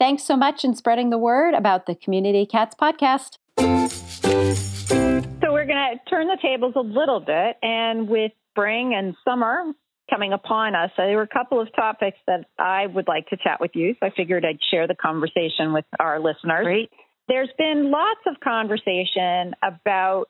Thanks 0.00 0.22
so 0.22 0.34
much 0.34 0.64
in 0.64 0.74
spreading 0.74 1.10
the 1.10 1.18
word 1.18 1.52
about 1.52 1.84
the 1.84 1.94
Community 1.94 2.46
Cats 2.46 2.74
podcast. 2.74 3.36
So, 3.58 5.52
we're 5.52 5.66
going 5.66 5.76
to 5.76 6.00
turn 6.08 6.26
the 6.26 6.38
tables 6.40 6.72
a 6.74 6.80
little 6.80 7.20
bit. 7.20 7.58
And 7.62 8.08
with 8.08 8.32
spring 8.50 8.94
and 8.94 9.14
summer 9.28 9.74
coming 10.08 10.32
upon 10.32 10.74
us, 10.74 10.90
there 10.96 11.16
were 11.16 11.22
a 11.22 11.28
couple 11.28 11.60
of 11.60 11.68
topics 11.76 12.16
that 12.26 12.46
I 12.58 12.86
would 12.86 13.08
like 13.08 13.28
to 13.28 13.36
chat 13.36 13.60
with 13.60 13.72
you. 13.74 13.94
So, 14.00 14.06
I 14.06 14.10
figured 14.16 14.46
I'd 14.46 14.58
share 14.70 14.88
the 14.88 14.94
conversation 14.94 15.74
with 15.74 15.84
our 15.98 16.18
listeners. 16.18 16.64
Great. 16.64 16.90
There's 17.30 17.50
been 17.56 17.92
lots 17.92 18.20
of 18.26 18.40
conversation 18.42 19.54
about 19.62 20.24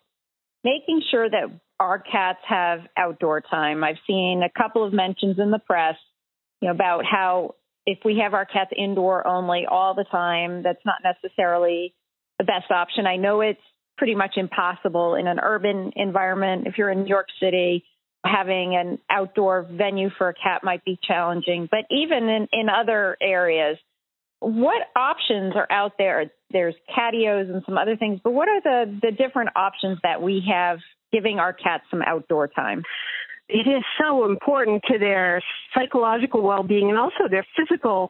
making 0.62 1.00
sure 1.10 1.30
that 1.30 1.44
our 1.78 1.98
cats 1.98 2.40
have 2.46 2.80
outdoor 2.94 3.40
time. 3.40 3.82
I've 3.82 3.96
seen 4.06 4.42
a 4.44 4.50
couple 4.50 4.84
of 4.84 4.92
mentions 4.92 5.38
in 5.38 5.50
the 5.50 5.58
press 5.58 5.94
you 6.60 6.68
know, 6.68 6.74
about 6.74 7.06
how 7.10 7.54
if 7.86 8.00
we 8.04 8.20
have 8.22 8.34
our 8.34 8.44
cats 8.44 8.70
indoor 8.76 9.26
only 9.26 9.64
all 9.66 9.94
the 9.94 10.04
time, 10.10 10.62
that's 10.62 10.84
not 10.84 10.96
necessarily 11.02 11.94
the 12.38 12.44
best 12.44 12.70
option. 12.70 13.06
I 13.06 13.16
know 13.16 13.40
it's 13.40 13.58
pretty 13.96 14.14
much 14.14 14.34
impossible 14.36 15.14
in 15.14 15.26
an 15.26 15.40
urban 15.42 15.92
environment. 15.96 16.66
If 16.66 16.76
you're 16.76 16.90
in 16.90 17.04
New 17.04 17.08
York 17.08 17.28
City, 17.40 17.82
having 18.26 18.76
an 18.76 18.98
outdoor 19.08 19.62
venue 19.62 20.10
for 20.18 20.28
a 20.28 20.34
cat 20.34 20.62
might 20.62 20.84
be 20.84 20.98
challenging. 21.02 21.66
But 21.70 21.86
even 21.90 22.28
in, 22.28 22.48
in 22.52 22.68
other 22.68 23.16
areas, 23.22 23.78
what 24.40 24.82
options 24.94 25.54
are 25.56 25.66
out 25.70 25.92
there? 25.96 26.30
There's 26.52 26.74
catios 26.96 27.52
and 27.52 27.62
some 27.66 27.78
other 27.78 27.96
things, 27.96 28.20
but 28.22 28.32
what 28.32 28.48
are 28.48 28.60
the, 28.60 28.98
the 29.02 29.12
different 29.12 29.50
options 29.56 29.98
that 30.02 30.20
we 30.22 30.42
have 30.50 30.78
giving 31.12 31.38
our 31.38 31.52
cats 31.52 31.84
some 31.90 32.02
outdoor 32.02 32.48
time? 32.48 32.82
it 33.50 33.68
is 33.68 33.82
so 34.00 34.24
important 34.24 34.82
to 34.90 34.98
their 34.98 35.42
psychological 35.74 36.42
well-being 36.42 36.88
and 36.88 36.98
also 36.98 37.28
their 37.28 37.46
physical 37.56 38.08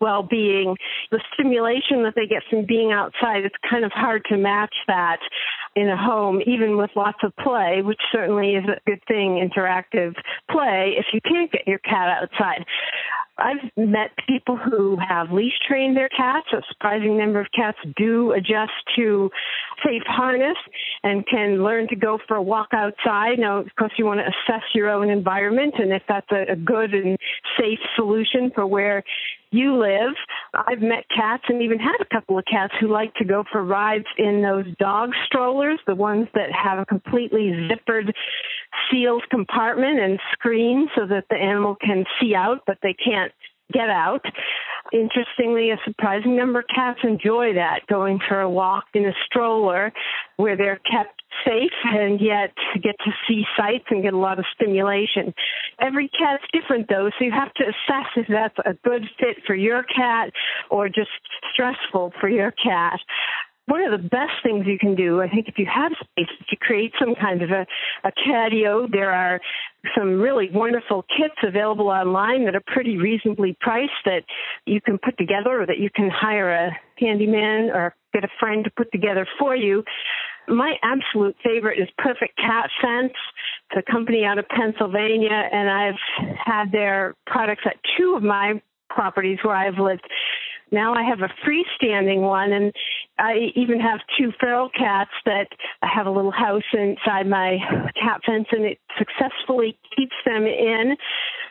well-being. 0.00 0.76
The 1.10 1.20
stimulation 1.34 2.02
that 2.02 2.14
they 2.16 2.26
get 2.26 2.42
from 2.50 2.66
being 2.66 2.92
outside, 2.92 3.44
it's 3.44 3.54
kind 3.68 3.84
of 3.84 3.92
hard 3.92 4.24
to 4.30 4.36
match 4.36 4.74
that 4.88 5.18
in 5.76 5.88
a 5.88 5.96
home, 5.96 6.40
even 6.46 6.76
with 6.76 6.90
lots 6.96 7.18
of 7.22 7.32
play, 7.36 7.82
which 7.82 8.00
certainly 8.10 8.54
is 8.54 8.64
a 8.64 8.80
good 8.86 9.00
thing, 9.06 9.38
interactive 9.38 10.14
play, 10.50 10.94
if 10.98 11.06
you 11.12 11.20
can't 11.20 11.52
get 11.52 11.66
your 11.66 11.78
cat 11.78 12.22
outside. 12.22 12.64
I've 13.40 13.70
met 13.76 14.10
people 14.28 14.56
who 14.56 14.96
have 14.96 15.32
leash 15.32 15.58
trained 15.66 15.96
their 15.96 16.08
cats. 16.08 16.46
A 16.52 16.62
surprising 16.68 17.18
number 17.18 17.40
of 17.40 17.46
cats 17.54 17.78
do 17.96 18.32
adjust 18.32 18.72
to 18.96 19.30
safe 19.84 20.02
harness 20.06 20.56
and 21.02 21.26
can 21.26 21.62
learn 21.64 21.88
to 21.88 21.96
go 21.96 22.18
for 22.28 22.36
a 22.36 22.42
walk 22.42 22.68
outside. 22.72 23.38
Now, 23.38 23.58
of 23.58 23.74
course, 23.78 23.92
you 23.96 24.04
want 24.04 24.20
to 24.20 24.26
assess 24.26 24.62
your 24.74 24.90
own 24.90 25.10
environment 25.10 25.74
and 25.78 25.92
if 25.92 26.02
that's 26.08 26.30
a, 26.30 26.52
a 26.52 26.56
good 26.56 26.92
and 26.94 27.16
safe 27.58 27.78
solution 27.96 28.50
for 28.54 28.66
where 28.66 29.02
you 29.50 29.76
live. 29.76 30.14
I've 30.54 30.80
met 30.80 31.04
cats 31.14 31.44
and 31.48 31.62
even 31.62 31.78
had 31.78 31.96
a 32.00 32.14
couple 32.14 32.38
of 32.38 32.44
cats 32.50 32.72
who 32.80 32.88
like 32.88 33.12
to 33.14 33.24
go 33.24 33.44
for 33.50 33.64
rides 33.64 34.06
in 34.16 34.42
those 34.42 34.64
dog 34.78 35.10
strollers, 35.26 35.80
the 35.86 35.94
ones 35.94 36.28
that 36.34 36.50
have 36.52 36.78
a 36.78 36.86
completely 36.86 37.52
zippered 37.68 38.12
sealed 38.90 39.24
compartment 39.30 39.98
and 39.98 40.18
screen 40.32 40.88
so 40.94 41.06
that 41.06 41.24
the 41.30 41.36
animal 41.36 41.76
can 41.80 42.04
see 42.20 42.34
out, 42.34 42.62
but 42.66 42.78
they 42.82 42.94
can't 42.94 43.32
get 43.72 43.88
out. 43.88 44.24
Interestingly, 44.92 45.70
a 45.70 45.76
surprising 45.84 46.36
number 46.36 46.60
of 46.60 46.64
cats 46.74 46.98
enjoy 47.04 47.54
that, 47.54 47.86
going 47.88 48.18
for 48.28 48.40
a 48.40 48.50
walk 48.50 48.84
in 48.94 49.06
a 49.06 49.12
stroller 49.26 49.92
where 50.36 50.56
they're 50.56 50.80
kept 50.90 51.22
safe 51.46 51.70
and 51.84 52.20
yet 52.20 52.52
get 52.82 52.96
to 53.04 53.12
see 53.28 53.44
sights 53.56 53.84
and 53.90 54.02
get 54.02 54.14
a 54.14 54.18
lot 54.18 54.38
of 54.38 54.44
stimulation. 54.54 55.32
Every 55.80 56.08
cat's 56.08 56.42
different 56.52 56.88
though, 56.88 57.10
so 57.18 57.24
you 57.24 57.30
have 57.30 57.54
to 57.54 57.64
assess 57.64 58.06
if 58.16 58.26
that's 58.28 58.58
a 58.66 58.74
good 58.84 59.04
fit 59.18 59.36
for 59.46 59.54
your 59.54 59.84
cat 59.84 60.32
or 60.70 60.88
just 60.88 61.10
stressful 61.52 62.12
for 62.20 62.28
your 62.28 62.50
cat 62.50 62.98
one 63.70 63.82
of 63.82 63.92
the 63.92 64.08
best 64.08 64.32
things 64.42 64.66
you 64.66 64.78
can 64.78 64.96
do, 64.96 65.20
I 65.22 65.28
think, 65.28 65.46
if 65.46 65.54
you 65.56 65.66
have 65.72 65.92
space, 65.92 66.26
is 66.40 66.46
to 66.50 66.56
create 66.56 66.92
some 66.98 67.14
kind 67.14 67.40
of 67.40 67.50
a, 67.50 67.64
a 68.02 68.10
catio. 68.26 68.90
There 68.90 69.12
are 69.12 69.40
some 69.96 70.20
really 70.20 70.50
wonderful 70.52 71.04
kits 71.16 71.36
available 71.46 71.86
online 71.86 72.44
that 72.46 72.56
are 72.56 72.62
pretty 72.66 72.98
reasonably 72.98 73.56
priced 73.60 73.92
that 74.04 74.24
you 74.66 74.80
can 74.80 74.98
put 74.98 75.16
together 75.18 75.62
or 75.62 75.66
that 75.66 75.78
you 75.78 75.88
can 75.94 76.10
hire 76.10 76.52
a 76.52 76.70
handyman 76.98 77.70
or 77.70 77.94
get 78.12 78.24
a 78.24 78.28
friend 78.40 78.64
to 78.64 78.70
put 78.76 78.90
together 78.90 79.26
for 79.38 79.54
you. 79.54 79.84
My 80.48 80.74
absolute 80.82 81.36
favorite 81.44 81.78
is 81.78 81.88
Perfect 81.96 82.36
Cat 82.36 82.68
Sense. 82.82 83.12
It's 83.70 83.86
a 83.88 83.92
company 83.92 84.24
out 84.24 84.38
of 84.38 84.48
Pennsylvania, 84.48 85.48
and 85.52 85.70
I've 85.70 86.36
had 86.44 86.72
their 86.72 87.14
products 87.24 87.62
at 87.66 87.76
two 87.96 88.14
of 88.16 88.24
my 88.24 88.60
properties 88.88 89.38
where 89.42 89.54
I've 89.54 89.78
lived. 89.78 90.02
Now 90.72 90.94
I 90.94 91.02
have 91.02 91.20
a 91.20 91.30
freestanding 91.46 92.20
one, 92.20 92.52
and 92.52 92.72
I 93.18 93.50
even 93.56 93.80
have 93.80 94.00
two 94.18 94.32
feral 94.40 94.70
cats 94.70 95.10
that 95.26 95.48
I 95.82 95.88
have 95.92 96.06
a 96.06 96.10
little 96.10 96.30
house 96.30 96.62
inside 96.72 97.26
my 97.26 97.58
cat 98.00 98.20
fence, 98.24 98.46
and 98.52 98.64
it 98.64 98.78
successfully 98.98 99.78
keeps 99.96 100.14
them 100.24 100.46
in, 100.46 100.96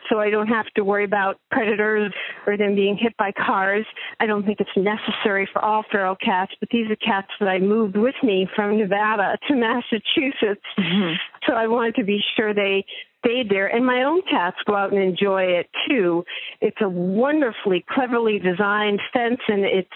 so 0.08 0.18
I 0.18 0.30
don't 0.30 0.48
have 0.48 0.66
to 0.76 0.82
worry 0.82 1.04
about 1.04 1.38
predators 1.50 2.12
or 2.46 2.56
them 2.56 2.74
being 2.74 2.96
hit 2.96 3.16
by 3.16 3.32
cars. 3.32 3.86
I 4.18 4.26
don't 4.26 4.44
think 4.44 4.58
it's 4.60 4.70
necessary 4.76 5.48
for 5.52 5.64
all 5.64 5.84
feral 5.90 6.16
cats, 6.16 6.52
but 6.58 6.68
these 6.70 6.90
are 6.90 6.96
cats 6.96 7.28
that 7.38 7.48
I 7.48 7.58
moved 7.58 7.96
with 7.96 8.16
me 8.22 8.48
from 8.56 8.78
Nevada 8.78 9.38
to 9.48 9.54
Massachusetts, 9.54 10.66
mm-hmm. 10.78 11.14
so 11.46 11.54
I 11.54 11.66
wanted 11.66 11.94
to 11.96 12.04
be 12.04 12.20
sure 12.36 12.52
they 12.52 12.84
stayed 13.24 13.48
there. 13.48 13.66
And 13.66 13.84
my 13.86 14.02
own 14.02 14.22
cats 14.30 14.56
go 14.66 14.74
out 14.74 14.92
and 14.92 15.02
enjoy 15.02 15.42
it 15.42 15.68
too. 15.88 16.24
It's 16.60 16.80
a 16.80 16.88
wonderfully 16.88 17.84
cleverly 17.88 18.38
designed 18.38 19.00
fence 19.12 19.40
and 19.48 19.64
it's 19.64 19.88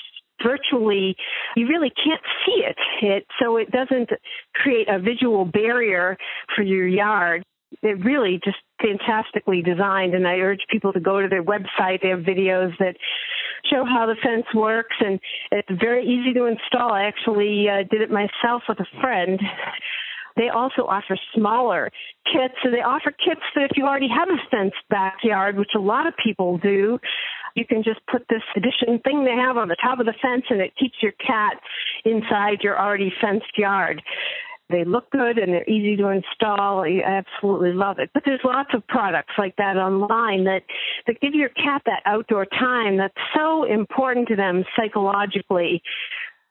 virtually 0.42 1.16
you 1.56 1.68
really 1.68 1.90
can't 1.90 2.20
see 2.44 2.64
it. 2.64 2.76
it 3.02 3.26
so 3.40 3.56
it 3.56 3.70
doesn't 3.70 4.10
create 4.54 4.88
a 4.88 4.98
visual 4.98 5.44
barrier 5.44 6.16
for 6.54 6.62
your 6.62 6.88
yard 6.88 7.44
it 7.82 8.04
really 8.04 8.40
just 8.44 8.58
fantastically 8.80 9.62
designed 9.62 10.14
and 10.14 10.26
I 10.26 10.36
urge 10.36 10.60
people 10.70 10.92
to 10.92 11.00
go 11.00 11.20
to 11.20 11.28
their 11.28 11.42
website. 11.42 12.02
They 12.02 12.08
have 12.08 12.20
videos 12.20 12.76
that 12.78 12.96
show 13.70 13.84
how 13.84 14.06
the 14.06 14.16
fence 14.22 14.46
works 14.54 14.96
and 15.00 15.18
it's 15.50 15.68
very 15.80 16.04
easy 16.04 16.32
to 16.34 16.44
install. 16.46 16.92
I 16.92 17.04
actually 17.04 17.66
uh, 17.68 17.84
did 17.90 18.00
it 18.00 18.10
myself 18.10 18.62
with 18.68 18.80
a 18.80 19.00
friend 19.00 19.40
they 20.36 20.48
also 20.48 20.82
offer 20.82 21.16
smaller 21.34 21.90
kits. 22.32 22.54
So 22.62 22.70
they 22.70 22.82
offer 22.82 23.10
kits 23.10 23.40
that 23.54 23.70
if 23.70 23.76
you 23.76 23.84
already 23.84 24.08
have 24.08 24.28
a 24.28 24.38
fenced 24.50 24.76
backyard, 24.90 25.56
which 25.56 25.70
a 25.76 25.80
lot 25.80 26.06
of 26.06 26.14
people 26.22 26.58
do, 26.58 26.98
you 27.54 27.64
can 27.64 27.82
just 27.82 28.00
put 28.10 28.26
this 28.28 28.42
addition 28.56 28.98
thing 29.00 29.24
they 29.24 29.30
have 29.30 29.56
on 29.56 29.68
the 29.68 29.76
top 29.82 30.00
of 30.00 30.06
the 30.06 30.14
fence 30.20 30.44
and 30.50 30.60
it 30.60 30.72
keeps 30.78 30.96
your 31.00 31.12
cat 31.12 31.60
inside 32.04 32.58
your 32.62 32.78
already 32.78 33.12
fenced 33.20 33.56
yard. 33.56 34.02
They 34.70 34.84
look 34.84 35.10
good 35.10 35.38
and 35.38 35.52
they're 35.52 35.68
easy 35.68 35.94
to 35.96 36.08
install. 36.08 36.84
I 36.84 37.02
absolutely 37.04 37.74
love 37.74 37.98
it. 37.98 38.10
But 38.14 38.22
there's 38.24 38.40
lots 38.44 38.70
of 38.72 38.86
products 38.86 39.34
like 39.36 39.54
that 39.56 39.76
online 39.76 40.44
that, 40.44 40.62
that 41.06 41.20
give 41.20 41.34
your 41.34 41.50
cat 41.50 41.82
that 41.84 42.02
outdoor 42.06 42.46
time 42.46 42.96
that's 42.96 43.14
so 43.36 43.64
important 43.64 44.26
to 44.28 44.36
them 44.36 44.64
psychologically 44.74 45.82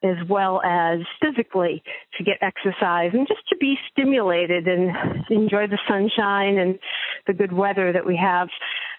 as 0.04 0.18
well 0.30 0.62
as 0.64 1.00
physically 1.22 1.82
to 2.18 2.24
get 2.24 2.36
exercise 2.42 3.12
and 3.14 3.28
just 3.28 3.48
to 3.50 3.56
be 3.58 3.76
stimulated 3.92 4.68
and 4.68 4.92
enjoy 5.30 5.68
the 5.68 5.80
sunshine 5.88 6.58
and 6.58 6.80
the 7.26 7.34
good 7.34 7.54
weather 7.54 7.94
that 7.94 8.06
we 8.06 8.18
have 8.18 8.50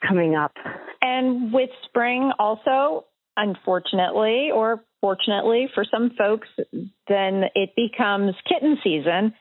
coming 0.06 0.34
up. 0.34 0.52
And 1.02 1.52
with 1.52 1.70
spring 1.86 2.32
also, 2.38 3.04
unfortunately 3.36 4.50
or 4.52 4.82
fortunately 5.00 5.68
for 5.74 5.84
some 5.90 6.10
folks, 6.16 6.48
then 7.08 7.44
it 7.54 7.70
becomes 7.76 8.34
kitten 8.48 8.78
season. 8.82 9.34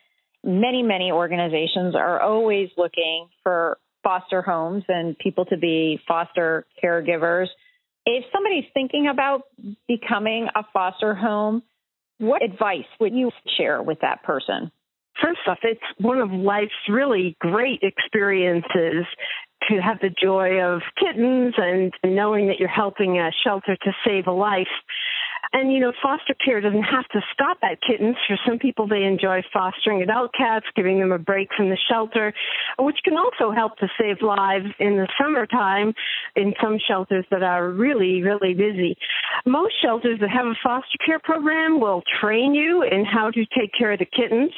Many, 0.44 0.84
many 0.84 1.12
organizations 1.12 1.96
are 1.96 2.20
always 2.22 2.70
looking 2.78 3.30
for 3.44 3.78
foster 4.04 4.42
homes 4.42 4.84
and 4.90 5.18
people 5.18 5.46
to 5.46 5.58
be 5.58 6.00
foster 6.06 6.66
caregivers 6.84 7.48
if 8.06 8.26
somebody's 8.34 8.66
thinking 8.74 9.08
about 9.08 9.44
becoming 9.88 10.48
a 10.56 10.64
foster 10.74 11.16
home, 11.16 11.64
what 12.20 12.44
advice 12.44 12.86
would 13.00 13.14
you 13.14 13.32
share 13.58 13.82
with 13.82 14.00
that 14.02 14.24
person? 14.24 14.72
First 15.22 15.40
off, 15.48 15.60
it's 15.64 15.82
one 16.00 16.20
of 16.20 16.32
life's 16.32 16.72
really 16.90 17.38
great 17.40 17.80
experiences 17.82 19.06
to 19.70 19.82
have 19.82 20.00
the 20.02 20.10
joy 20.10 20.60
of 20.62 20.82
kittens 21.00 21.54
and 21.58 21.94
knowing 22.04 22.48
that 22.48 22.60
you're 22.60 22.68
helping 22.68 23.20
a 23.20 23.32
shelter 23.44 23.76
to 23.76 23.92
save 24.06 24.28
a 24.28 24.32
life. 24.32 24.68
And, 25.54 25.72
you 25.72 25.80
know, 25.80 25.94
foster 26.02 26.34
care 26.44 26.60
doesn't 26.62 26.82
have 26.82 27.08
to 27.10 27.22
stop 27.32 27.60
at 27.62 27.78
kittens. 27.88 28.16
For 28.28 28.38
some 28.46 28.58
people, 28.58 28.88
they 28.88 29.04
enjoy 29.04 29.44
fostering 29.54 30.02
adult 30.02 30.32
cats, 30.36 30.66
giving 30.76 31.00
them 31.00 31.12
a 31.12 31.20
break 31.20 31.50
from 31.56 31.70
the 31.70 31.78
shelter, 31.90 32.34
which 32.80 32.98
can 33.04 33.16
also 33.18 33.52
help 33.52 33.78
to 33.78 33.88
save 34.00 34.24
lives 34.24 34.66
in 34.80 34.98
the 34.98 35.08
summertime 35.22 35.94
in 36.36 36.54
some 36.62 36.80
shelters 36.88 37.26
that 37.30 37.44
are 37.44 37.70
really, 37.70 38.24
really 38.24 38.56
busy. 38.56 38.98
Most 39.46 39.74
shelters 39.80 40.20
that 40.22 40.32
have 40.32 40.48
a 40.48 40.56
foster 40.64 40.98
care 41.06 41.20
program 41.20 41.80
will 41.80 42.02
train 42.20 42.56
you 42.56 42.82
in 42.82 43.06
how 43.06 43.30
to 43.30 43.46
take 43.58 43.72
care 43.78 43.92
of 43.92 44.00
the 44.00 44.06
kittens. 44.06 44.52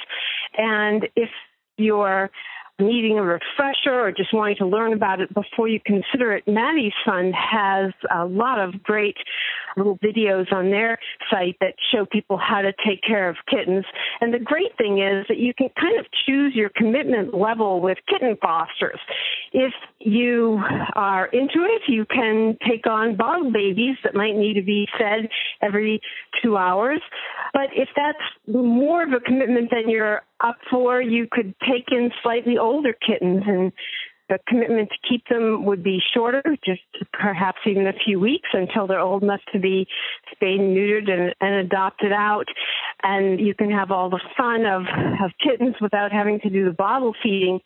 And 0.58 1.10
if 1.18 1.30
you're 1.78 2.32
needing 2.80 3.18
a 3.18 3.24
refresher 3.24 3.94
or 3.94 4.12
just 4.12 4.34
wanting 4.34 4.58
to 4.58 4.66
learn 4.66 4.94
about 4.94 5.22
it 5.22 5.34
before 5.34 5.68
you 5.68 5.80
consider 5.86 6.34
it, 6.34 6.44
Maddie's 6.48 6.94
Fund 7.06 7.34
has 7.34 7.92
a 8.14 8.26
lot 8.26 8.60
of 8.60 8.84
great 8.84 9.16
little 9.78 9.98
videos 10.00 10.52
on 10.52 10.72
their 10.72 10.98
site 11.30 11.58
that 11.60 11.74
show 11.92 12.06
people 12.06 12.38
how 12.38 12.62
to 12.62 12.72
take 12.86 13.02
care 13.06 13.30
of 13.30 13.36
kittens. 13.50 13.86
And 14.22 14.34
the 14.34 14.40
great 14.40 14.78
thing 14.78 15.00
is 15.00 15.26
that 15.28 15.38
you 15.38 15.54
can 15.54 15.70
kind 15.80 16.00
of 16.00 16.06
choose 16.26 16.54
your 16.56 16.70
commitment 16.76 17.34
level 17.34 17.82
with 17.82 17.98
kitten 18.10 18.38
fosters. 18.42 19.00
If 19.52 19.74
you 20.00 20.62
are 20.96 21.28
into 21.28 21.66
it, 21.66 21.82
you 21.88 22.06
can 22.06 22.58
take 22.68 22.88
on 22.88 23.16
bottle 23.16 23.52
babies 23.52 23.98
that 24.04 24.16
might 24.16 24.36
need 24.36 24.56
to 24.56 24.64
be 24.64 24.88
fed 24.98 25.30
every 25.62 26.02
two 26.42 26.58
hours. 26.58 27.02
But 27.54 27.70
if 27.74 27.90
that's 27.96 28.18
more 28.48 29.04
of 29.04 29.14
a 29.14 29.20
commitment 29.20 29.72
than 29.72 29.90
you're 29.90 30.22
up 30.44 30.58
for, 30.70 31.02
you 31.02 31.28
could 31.32 31.56
take 31.62 31.86
in 31.92 32.12
slightly 32.22 32.58
older 32.58 32.94
kittens 32.94 33.44
and 33.48 33.72
the 34.28 34.40
commitment 34.48 34.90
to 34.90 35.08
keep 35.08 35.24
them 35.30 35.66
would 35.66 35.84
be 35.84 36.00
shorter, 36.14 36.42
just 36.66 36.82
perhaps 37.14 37.60
even 37.68 37.86
a 37.86 37.94
few 37.94 38.20
weeks 38.20 38.50
until 38.54 38.88
they're 38.88 39.00
old 39.00 39.22
enough 39.22 39.42
to 39.54 39.60
be 39.60 39.86
spayed 40.32 40.60
neutered 40.60 41.10
and, 41.10 41.34
and 41.42 41.56
adopted 41.56 42.12
out. 42.12 42.46
And 43.04 43.40
you 43.40 43.54
can 43.54 43.70
have 43.70 43.92
all 43.92 44.10
the 44.10 44.22
fun 44.36 44.66
of, 44.66 44.82
of 45.24 45.32
kittens 45.44 45.76
without 45.80 46.12
having 46.12 46.40
to 46.40 46.50
do 46.50 46.66
the 46.66 46.72
bottle 46.72 47.14
feeding 47.22 47.60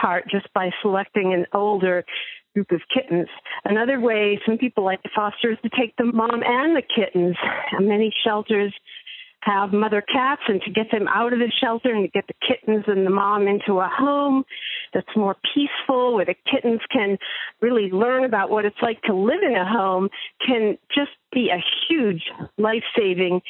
part 0.00 0.24
just 0.30 0.46
by 0.54 0.70
selecting 0.80 1.34
an 1.34 1.44
older 1.52 2.04
group 2.54 2.70
of 2.70 2.80
kittens. 2.92 3.28
Another 3.64 4.00
way 4.00 4.40
some 4.46 4.56
people 4.56 4.84
like 4.84 5.02
to 5.02 5.10
foster 5.14 5.52
is 5.52 5.58
to 5.62 5.68
take 5.78 5.94
the 5.96 6.04
mom 6.04 6.42
and 6.44 6.74
the 6.74 6.82
kittens. 6.82 7.36
Many 7.78 8.12
shelters 8.24 8.72
have 9.40 9.72
mother 9.72 10.02
cats 10.02 10.42
and 10.48 10.60
to 10.62 10.70
get 10.70 10.86
them 10.90 11.06
out 11.08 11.32
of 11.32 11.38
the 11.38 11.50
shelter 11.60 11.94
and 11.94 12.04
to 12.04 12.10
get 12.10 12.26
the 12.26 12.34
kittens 12.46 12.84
and 12.86 13.06
the 13.06 13.10
mom 13.10 13.46
into 13.46 13.80
a 13.80 13.88
home 13.88 14.44
that's 14.92 15.06
more 15.16 15.36
peaceful 15.54 16.14
where 16.14 16.24
the 16.24 16.34
kittens 16.50 16.80
can 16.90 17.16
really 17.60 17.90
learn 17.90 18.24
about 18.24 18.50
what 18.50 18.64
it's 18.64 18.76
like 18.82 19.00
to 19.02 19.14
live 19.14 19.42
in 19.46 19.54
a 19.54 19.64
home 19.64 20.08
can 20.44 20.76
just 20.94 21.12
be 21.32 21.50
a 21.50 21.62
huge 21.88 22.22
life-saving 22.56 23.40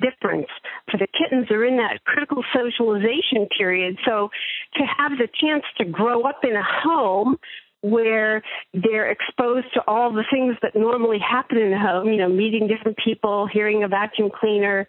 difference 0.00 0.48
for 0.90 0.98
the 0.98 1.06
kittens 1.06 1.50
are 1.50 1.64
in 1.64 1.76
that 1.76 2.04
critical 2.04 2.44
socialization 2.52 3.46
period. 3.56 3.96
So 4.04 4.30
to 4.74 4.82
have 4.98 5.12
the 5.12 5.28
chance 5.40 5.64
to 5.78 5.84
grow 5.84 6.22
up 6.22 6.40
in 6.44 6.56
a 6.56 6.64
home 6.64 7.38
where 7.82 8.42
they're 8.72 9.10
exposed 9.10 9.66
to 9.74 9.80
all 9.88 10.12
the 10.12 10.24
things 10.32 10.56
that 10.62 10.76
normally 10.76 11.18
happen 11.18 11.58
in 11.58 11.70
the 11.72 11.78
home, 11.78 12.08
you 12.08 12.16
know, 12.16 12.28
meeting 12.28 12.68
different 12.68 12.96
people, 13.04 13.48
hearing 13.52 13.82
a 13.82 13.88
vacuum 13.88 14.30
cleaner, 14.32 14.86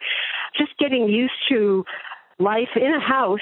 just 0.58 0.78
getting 0.80 1.08
used 1.08 1.34
to 1.50 1.84
life 2.40 2.70
in 2.76 2.94
a 2.94 3.00
house 3.00 3.40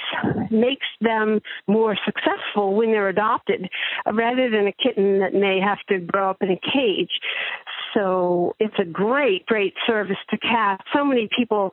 makes 0.51 0.85
them 0.99 1.39
more 1.67 1.97
successful 2.05 2.75
when 2.75 2.91
they're 2.91 3.09
adopted 3.09 3.69
rather 4.13 4.49
than 4.49 4.67
a 4.67 4.73
kitten 4.83 5.19
that 5.19 5.33
may 5.33 5.59
have 5.59 5.79
to 5.89 5.99
grow 5.99 6.29
up 6.29 6.37
in 6.41 6.51
a 6.51 6.59
cage. 6.73 7.09
So 7.93 8.55
it's 8.59 8.75
a 8.79 8.85
great, 8.85 9.45
great 9.45 9.73
service 9.85 10.17
to 10.29 10.37
cats. 10.37 10.83
So 10.93 11.03
many 11.03 11.29
people 11.35 11.71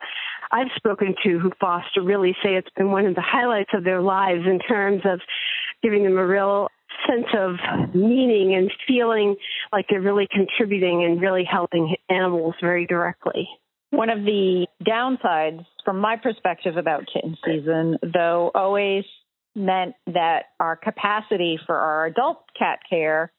I've 0.50 0.68
spoken 0.76 1.14
to 1.24 1.38
who 1.38 1.52
foster 1.60 2.02
really 2.02 2.34
say 2.42 2.54
it's 2.54 2.70
been 2.76 2.90
one 2.90 3.06
of 3.06 3.14
the 3.14 3.24
highlights 3.24 3.70
of 3.74 3.84
their 3.84 4.00
lives 4.00 4.42
in 4.46 4.58
terms 4.60 5.02
of 5.04 5.20
giving 5.82 6.04
them 6.04 6.16
a 6.16 6.26
real 6.26 6.68
sense 7.06 7.26
of 7.36 7.94
meaning 7.94 8.54
and 8.54 8.72
feeling 8.86 9.36
like 9.72 9.86
they're 9.88 10.00
really 10.00 10.26
contributing 10.30 11.04
and 11.04 11.20
really 11.20 11.44
helping 11.44 11.94
animals 12.08 12.54
very 12.60 12.86
directly. 12.86 13.48
One 13.90 14.10
of 14.10 14.24
the 14.24 14.66
downsides, 14.86 15.64
from 15.84 15.98
my 15.98 16.16
perspective, 16.16 16.76
about 16.76 17.04
kitten 17.12 17.36
season, 17.44 17.98
though, 18.02 18.50
always 18.54 19.04
meant 19.54 19.94
that 20.06 20.44
our 20.60 20.76
capacity 20.76 21.58
for 21.66 21.76
our 21.76 22.06
adult 22.06 22.44
cat 22.58 22.80
care 22.88 23.32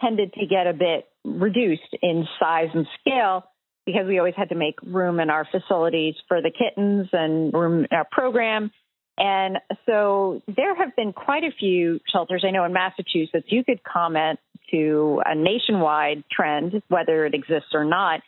tended 0.00 0.32
to 0.34 0.46
get 0.46 0.66
a 0.66 0.72
bit 0.72 1.06
reduced 1.24 1.96
in 2.02 2.26
size 2.38 2.68
and 2.74 2.86
scale 3.00 3.44
because 3.84 4.06
we 4.06 4.18
always 4.18 4.34
had 4.36 4.48
to 4.48 4.54
make 4.54 4.74
room 4.82 5.20
in 5.20 5.30
our 5.30 5.46
facilities 5.50 6.14
for 6.28 6.40
the 6.40 6.50
kittens 6.50 7.08
and 7.12 7.52
room 7.52 7.80
in 7.90 7.96
our 7.96 8.06
program. 8.10 8.70
And 9.18 9.58
so 9.86 10.42
there 10.54 10.74
have 10.74 10.94
been 10.96 11.12
quite 11.12 11.44
a 11.44 11.50
few 11.58 12.00
shelters. 12.12 12.44
I 12.46 12.50
know 12.50 12.64
in 12.64 12.72
Massachusetts, 12.72 13.46
you 13.48 13.64
could 13.64 13.82
comment 13.82 14.38
to 14.70 15.22
a 15.24 15.34
nationwide 15.34 16.24
trend, 16.30 16.82
whether 16.88 17.24
it 17.24 17.34
exists 17.34 17.70
or 17.72 17.84
not, 17.84 18.20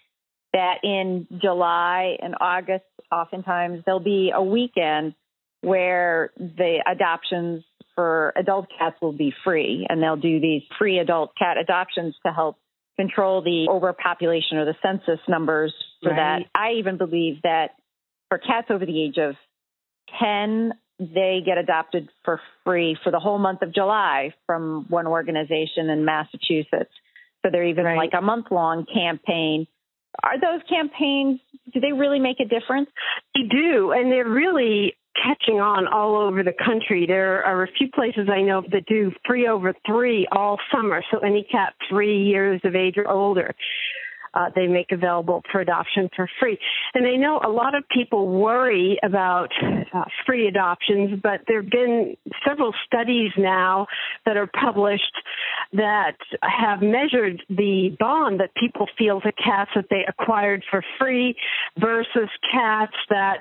that 0.53 0.77
in 0.83 1.27
July 1.41 2.17
and 2.21 2.35
August, 2.41 2.85
oftentimes 3.13 3.83
there'll 3.85 4.01
be 4.01 4.33
a 4.35 4.43
weekend 4.43 5.15
where 5.61 6.31
the 6.37 6.83
adoptions 6.87 7.65
for 7.95 8.33
adult 8.37 8.67
cats 8.79 8.97
will 9.03 9.13
be 9.13 9.33
free 9.45 9.87
and 9.89 10.03
they'll 10.03 10.17
do 10.17 10.41
these 10.41 10.63
free 10.79 10.99
adult 10.99 11.33
cat 11.37 11.57
adoptions 11.59 12.15
to 12.25 12.33
help 12.33 12.57
control 12.97 13.43
the 13.43 13.67
overpopulation 13.71 14.59
or 14.59 14.65
the 14.65 14.75
census 14.83 15.21
numbers 15.29 15.73
for 16.03 16.11
right. 16.11 16.45
that. 16.45 16.59
I 16.59 16.75
even 16.79 16.97
believe 16.97 17.43
that 17.43 17.71
for 18.29 18.39
cats 18.39 18.69
over 18.71 18.85
the 18.85 19.03
age 19.03 19.19
of 19.19 19.35
10, 20.21 20.73
they 20.99 21.41
get 21.45 21.59
adopted 21.59 22.09
for 22.25 22.41
free 22.65 22.97
for 23.03 23.11
the 23.11 23.21
whole 23.21 23.39
month 23.39 23.63
of 23.63 23.73
July 23.73 24.35
from 24.47 24.87
one 24.89 25.07
organization 25.07 25.91
in 25.91 26.05
Massachusetts. 26.05 26.93
So 27.43 27.51
they're 27.53 27.67
even 27.67 27.85
right. 27.85 27.97
like 27.97 28.11
a 28.19 28.23
month 28.23 28.47
long 28.51 28.85
campaign. 28.93 29.67
Are 30.23 30.41
those 30.41 30.61
campaigns, 30.69 31.41
do 31.73 31.81
they 31.81 31.93
really 31.93 32.19
make 32.19 32.41
a 32.41 32.45
difference? 32.45 32.89
They 33.35 33.43
do. 33.43 33.93
And 33.93 34.11
they're 34.11 34.29
really 34.29 34.95
catching 35.23 35.61
on 35.61 35.87
all 35.87 36.17
over 36.17 36.43
the 36.43 36.53
country. 36.65 37.07
There 37.07 37.45
are 37.45 37.65
a 37.65 37.69
few 37.79 37.89
places 37.95 38.29
I 38.31 38.43
know 38.43 38.63
that 38.71 38.87
do 38.87 39.13
free 39.27 39.49
over 39.49 39.75
three 39.87 40.27
all 40.33 40.59
summer. 40.73 41.03
So 41.11 41.19
any 41.19 41.47
cat 41.51 41.75
three 41.89 42.25
years 42.25 42.61
of 42.65 42.75
age 42.75 42.95
or 42.97 43.09
older 43.09 43.55
uh, 44.35 44.51
they 44.55 44.67
make 44.67 44.93
available 44.93 45.43
for 45.51 45.61
adoption 45.61 46.09
for 46.15 46.29
free. 46.41 46.59
And 46.95 47.07
I 47.07 47.17
know 47.17 47.41
a 47.45 47.49
lot 47.49 47.75
of 47.75 47.85
people 47.89 48.29
worry 48.29 48.99
about 49.03 49.51
uh, 49.95 50.05
free 50.27 50.47
adoptions, 50.47 51.21
but 51.23 51.41
there 51.47 51.63
have 51.63 51.71
been 51.71 52.17
several 52.47 52.73
studies 52.87 53.31
now 53.37 53.87
that 54.27 54.37
are 54.37 54.49
published 54.49 55.13
that 55.73 56.17
have 56.43 56.81
measured 56.81 57.43
the 57.49 57.97
bond 57.99 58.41
that 58.41 58.55
people 58.55 58.87
feel 58.97 59.21
to 59.21 59.33
cats 59.33 59.71
that 59.75 59.87
they 59.91 60.05
acquired 60.09 60.65
for 60.71 60.83
free 60.99 61.35
versus 61.79 62.29
cats 62.53 62.95
that 63.11 63.41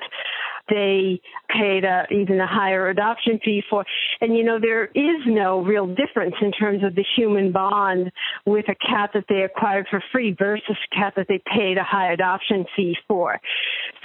they 0.69 1.21
paid 1.49 1.84
a, 1.84 2.06
even 2.12 2.39
a 2.39 2.47
higher 2.47 2.89
adoption 2.89 3.39
fee 3.43 3.63
for. 3.69 3.86
And 4.21 4.36
you 4.36 4.43
know, 4.43 4.60
there 4.60 4.86
is 4.86 5.21
no 5.25 5.62
real 5.62 5.88
difference 5.88 6.36
in 6.41 6.51
terms 6.51 6.84
of 6.84 6.95
the 6.95 7.06
human 7.15 7.51
bond 7.51 8.12
with 8.45 8.65
a 8.69 8.75
cat 8.75 9.12
that 9.13 9.25
they 9.30 9.43
acquired 9.43 9.88
for 9.89 10.03
free 10.12 10.36
versus 10.38 10.75
a 10.91 10.95
cat 10.95 11.13
that 11.15 11.27
they 11.27 11.41
paid 11.53 11.77
a 11.77 11.84
high 11.84 12.12
adoption 12.12 12.65
fee 12.75 12.95
for. 13.08 13.39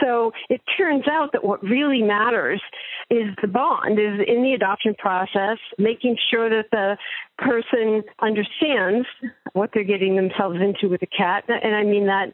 So 0.03 0.33
it 0.49 0.61
turns 0.77 1.05
out 1.09 1.33
that 1.33 1.45
what 1.45 1.63
really 1.63 2.03
matters 2.03 2.61
is 3.11 3.29
the 3.41 3.49
bond, 3.49 3.99
is 3.99 4.21
in 4.27 4.43
the 4.43 4.55
adoption 4.55 4.95
process, 4.95 5.59
making 5.79 6.17
sure 6.31 6.49
that 6.49 6.71
the 6.71 6.97
person 7.39 8.03
understands 8.21 9.07
what 9.53 9.71
they're 9.75 9.85
getting 9.85 10.17
themselves 10.17 10.59
into 10.61 10.89
with 10.89 11.03
a 11.03 11.07
cat. 11.07 11.45
And 11.49 11.75
I 11.75 11.85
mean 11.85 12.07
that 12.07 12.33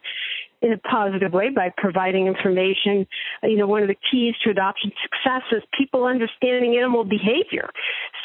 in 0.61 0.73
a 0.73 0.77
positive 0.77 1.31
way 1.31 1.49
by 1.49 1.71
providing 1.77 2.27
information. 2.27 3.07
You 3.43 3.57
know, 3.57 3.67
one 3.67 3.81
of 3.81 3.87
the 3.87 3.95
keys 4.11 4.35
to 4.43 4.49
adoption 4.49 4.91
success 5.03 5.43
is 5.51 5.63
people 5.77 6.05
understanding 6.05 6.75
animal 6.77 7.03
behavior. 7.03 7.69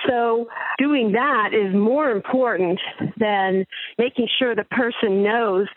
So 0.09 0.49
doing 0.79 1.13
that 1.13 1.51
is 1.53 1.75
more 1.75 2.11
important 2.11 2.81
than 3.17 3.67
making 3.99 4.29
sure 4.39 4.55
the 4.55 4.65
person 4.65 5.23
knows 5.23 5.69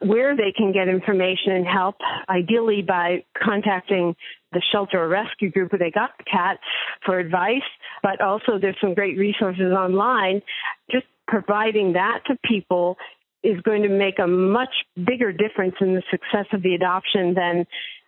where 0.00 0.36
they 0.36 0.52
can 0.56 0.72
get 0.72 0.88
information 0.88 1.52
and 1.52 1.66
help, 1.66 1.96
ideally 2.28 2.82
by 2.82 3.24
contacting 3.42 4.14
the 4.52 4.62
shelter 4.72 5.02
or 5.02 5.08
rescue 5.08 5.50
group 5.50 5.72
where 5.72 5.78
they 5.78 5.90
got 5.90 6.10
the 6.18 6.24
cat 6.24 6.58
for 7.06 7.18
advice, 7.18 7.62
but 8.02 8.20
also 8.20 8.58
there's 8.60 8.76
some 8.80 8.94
great 8.94 9.16
resources 9.16 9.72
online. 9.72 10.42
Just 10.90 11.06
providing 11.26 11.94
that 11.94 12.20
to 12.26 12.36
people 12.44 12.96
is 13.42 13.60
going 13.62 13.82
to 13.82 13.88
make 13.88 14.18
a 14.18 14.26
much 14.26 14.72
bigger 14.96 15.32
difference 15.32 15.74
in 15.80 15.94
the 15.94 16.02
success 16.10 16.46
of 16.52 16.62
the 16.62 16.74
adoption 16.74 17.34
than 17.34 17.66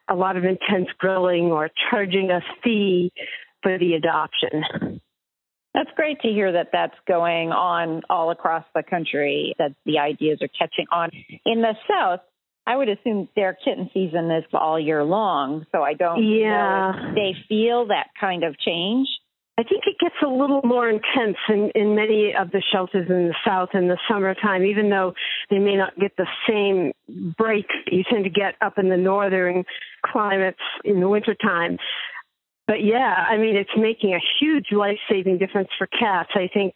a 0.08 0.14
lot 0.14 0.36
of 0.36 0.44
intense 0.44 0.88
grilling 0.98 1.46
or 1.46 1.70
charging 1.90 2.30
a 2.30 2.40
fee 2.62 3.12
for 3.62 3.78
the 3.78 3.94
adoption. 3.94 5.00
That's 5.72 5.90
great 5.96 6.20
to 6.20 6.28
hear 6.28 6.52
that 6.52 6.68
that's 6.72 6.94
going 7.08 7.50
on 7.50 8.02
all 8.08 8.30
across 8.30 8.64
the 8.74 8.84
country, 8.88 9.54
that 9.58 9.74
the 9.84 9.98
ideas 9.98 10.38
are 10.40 10.48
catching 10.48 10.86
on. 10.92 11.10
In 11.44 11.62
the 11.62 11.74
South, 11.90 12.20
I 12.66 12.76
would 12.76 12.88
assume 12.88 13.28
their 13.34 13.54
kitten 13.54 13.90
season 13.92 14.30
is 14.30 14.44
all 14.52 14.78
year 14.78 15.02
long, 15.02 15.66
so 15.72 15.82
I 15.82 15.94
don't 15.94 16.22
yeah. 16.22 16.92
know 16.92 17.08
if 17.08 17.14
they 17.14 17.34
feel 17.48 17.88
that 17.88 18.08
kind 18.18 18.44
of 18.44 18.56
change. 18.58 19.08
I 19.56 19.62
think 19.62 19.84
it 19.86 19.96
gets 20.00 20.16
a 20.24 20.28
little 20.28 20.62
more 20.64 20.88
intense 20.88 21.36
in, 21.48 21.70
in 21.76 21.94
many 21.94 22.34
of 22.36 22.50
the 22.50 22.60
shelters 22.72 23.06
in 23.08 23.28
the 23.28 23.34
South 23.46 23.68
in 23.72 23.86
the 23.86 23.98
summertime, 24.08 24.64
even 24.64 24.90
though 24.90 25.14
they 25.48 25.58
may 25.60 25.76
not 25.76 25.96
get 25.96 26.16
the 26.16 26.26
same 26.48 26.92
break 27.38 27.66
you 27.86 28.02
tend 28.10 28.24
to 28.24 28.30
get 28.30 28.54
up 28.60 28.78
in 28.78 28.88
the 28.88 28.96
northern 28.96 29.64
climates 30.04 30.58
in 30.84 30.98
the 30.98 31.08
wintertime. 31.08 31.78
But 32.66 32.82
yeah, 32.82 33.26
I 33.28 33.36
mean, 33.36 33.56
it's 33.56 33.70
making 33.76 34.14
a 34.14 34.20
huge 34.40 34.72
life 34.72 34.98
saving 35.08 35.38
difference 35.38 35.68
for 35.78 35.86
cats. 35.86 36.30
I 36.34 36.48
think 36.52 36.74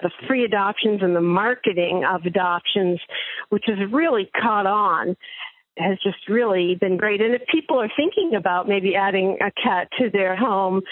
the 0.00 0.10
free 0.28 0.44
adoptions 0.44 1.00
and 1.02 1.16
the 1.16 1.22
marketing 1.22 2.04
of 2.08 2.24
adoptions, 2.26 3.00
which 3.48 3.64
has 3.66 3.78
really 3.90 4.30
caught 4.40 4.66
on, 4.66 5.16
has 5.78 5.98
just 6.02 6.28
really 6.28 6.76
been 6.78 6.98
great. 6.98 7.20
And 7.20 7.34
if 7.34 7.42
people 7.50 7.80
are 7.80 7.90
thinking 7.96 8.36
about 8.36 8.68
maybe 8.68 8.94
adding 8.94 9.38
a 9.40 9.50
cat 9.50 9.88
to 9.98 10.10
their 10.10 10.36
home, 10.36 10.82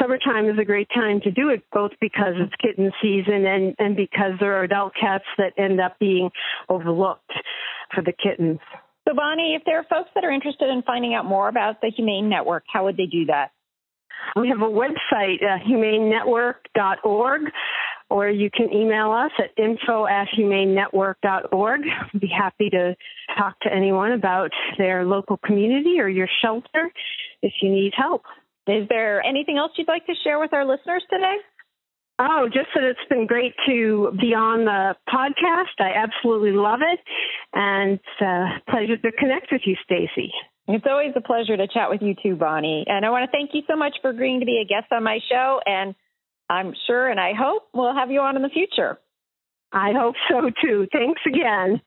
summertime 0.00 0.48
is 0.48 0.58
a 0.58 0.64
great 0.64 0.88
time 0.94 1.20
to 1.22 1.30
do 1.30 1.48
it, 1.50 1.62
both 1.72 1.92
because 2.00 2.34
it's 2.36 2.54
kitten 2.60 2.92
season 3.02 3.46
and, 3.46 3.74
and 3.78 3.96
because 3.96 4.32
there 4.40 4.56
are 4.56 4.64
adult 4.64 4.92
cats 4.98 5.24
that 5.38 5.52
end 5.58 5.80
up 5.80 5.98
being 5.98 6.30
overlooked 6.68 7.32
for 7.94 8.02
the 8.02 8.12
kittens. 8.12 8.60
So, 9.06 9.14
Bonney, 9.14 9.54
if 9.54 9.62
there 9.66 9.78
are 9.78 9.84
folks 9.84 10.10
that 10.14 10.24
are 10.24 10.30
interested 10.30 10.70
in 10.70 10.82
finding 10.82 11.14
out 11.14 11.26
more 11.26 11.48
about 11.48 11.80
the 11.80 11.92
Humane 11.94 12.28
Network, 12.28 12.64
how 12.72 12.84
would 12.84 12.96
they 12.96 13.06
do 13.06 13.26
that? 13.26 13.50
We 14.36 14.48
have 14.48 14.62
a 14.62 14.70
website, 14.70 15.42
uh, 15.42 15.58
humanenetwork.org, 15.68 17.42
or 18.08 18.28
you 18.28 18.50
can 18.50 18.72
email 18.72 19.12
us 19.12 19.30
at 19.38 19.50
info 19.62 20.06
at 20.06 20.28
humanenetwork.org. 20.36 21.80
I'd 22.14 22.20
be 22.20 22.28
happy 22.28 22.70
to 22.70 22.96
talk 23.36 23.60
to 23.60 23.72
anyone 23.72 24.12
about 24.12 24.50
their 24.78 25.04
local 25.04 25.36
community 25.36 26.00
or 26.00 26.08
your 26.08 26.28
shelter 26.42 26.90
if 27.42 27.52
you 27.60 27.70
need 27.70 27.92
help. 27.96 28.22
Is 28.66 28.88
there 28.88 29.22
anything 29.22 29.58
else 29.58 29.72
you'd 29.76 29.88
like 29.88 30.06
to 30.06 30.14
share 30.24 30.38
with 30.38 30.52
our 30.52 30.64
listeners 30.64 31.02
today? 31.10 31.36
Oh, 32.18 32.48
just 32.52 32.68
that 32.74 32.84
it's 32.84 33.08
been 33.08 33.26
great 33.26 33.54
to 33.66 34.16
be 34.20 34.34
on 34.34 34.64
the 34.64 34.94
podcast. 35.08 35.80
I 35.80 35.92
absolutely 35.96 36.52
love 36.52 36.80
it, 36.80 37.00
and 37.52 37.92
it's 37.94 38.20
a 38.22 38.70
pleasure 38.70 38.96
to 38.96 39.12
connect 39.18 39.48
with 39.50 39.62
you, 39.64 39.74
Stacy. 39.84 40.32
It's 40.68 40.86
always 40.88 41.12
a 41.16 41.20
pleasure 41.20 41.56
to 41.56 41.66
chat 41.66 41.90
with 41.90 42.00
you 42.02 42.14
too, 42.22 42.36
Bonney. 42.36 42.84
And 42.86 43.04
I 43.04 43.10
want 43.10 43.28
to 43.28 43.36
thank 43.36 43.50
you 43.52 43.62
so 43.68 43.76
much 43.76 43.96
for 44.00 44.10
agreeing 44.10 44.40
to 44.40 44.46
be 44.46 44.62
a 44.64 44.66
guest 44.66 44.90
on 44.92 45.02
my 45.02 45.18
show. 45.28 45.60
And 45.66 45.94
I'm 46.48 46.72
sure 46.86 47.08
and 47.08 47.20
I 47.20 47.32
hope 47.38 47.64
we'll 47.74 47.94
have 47.94 48.10
you 48.10 48.20
on 48.20 48.36
in 48.36 48.42
the 48.42 48.48
future. 48.48 48.98
I 49.72 49.92
hope 49.92 50.14
so 50.30 50.50
too. 50.62 50.86
Thanks 50.92 51.20
again. 51.26 51.82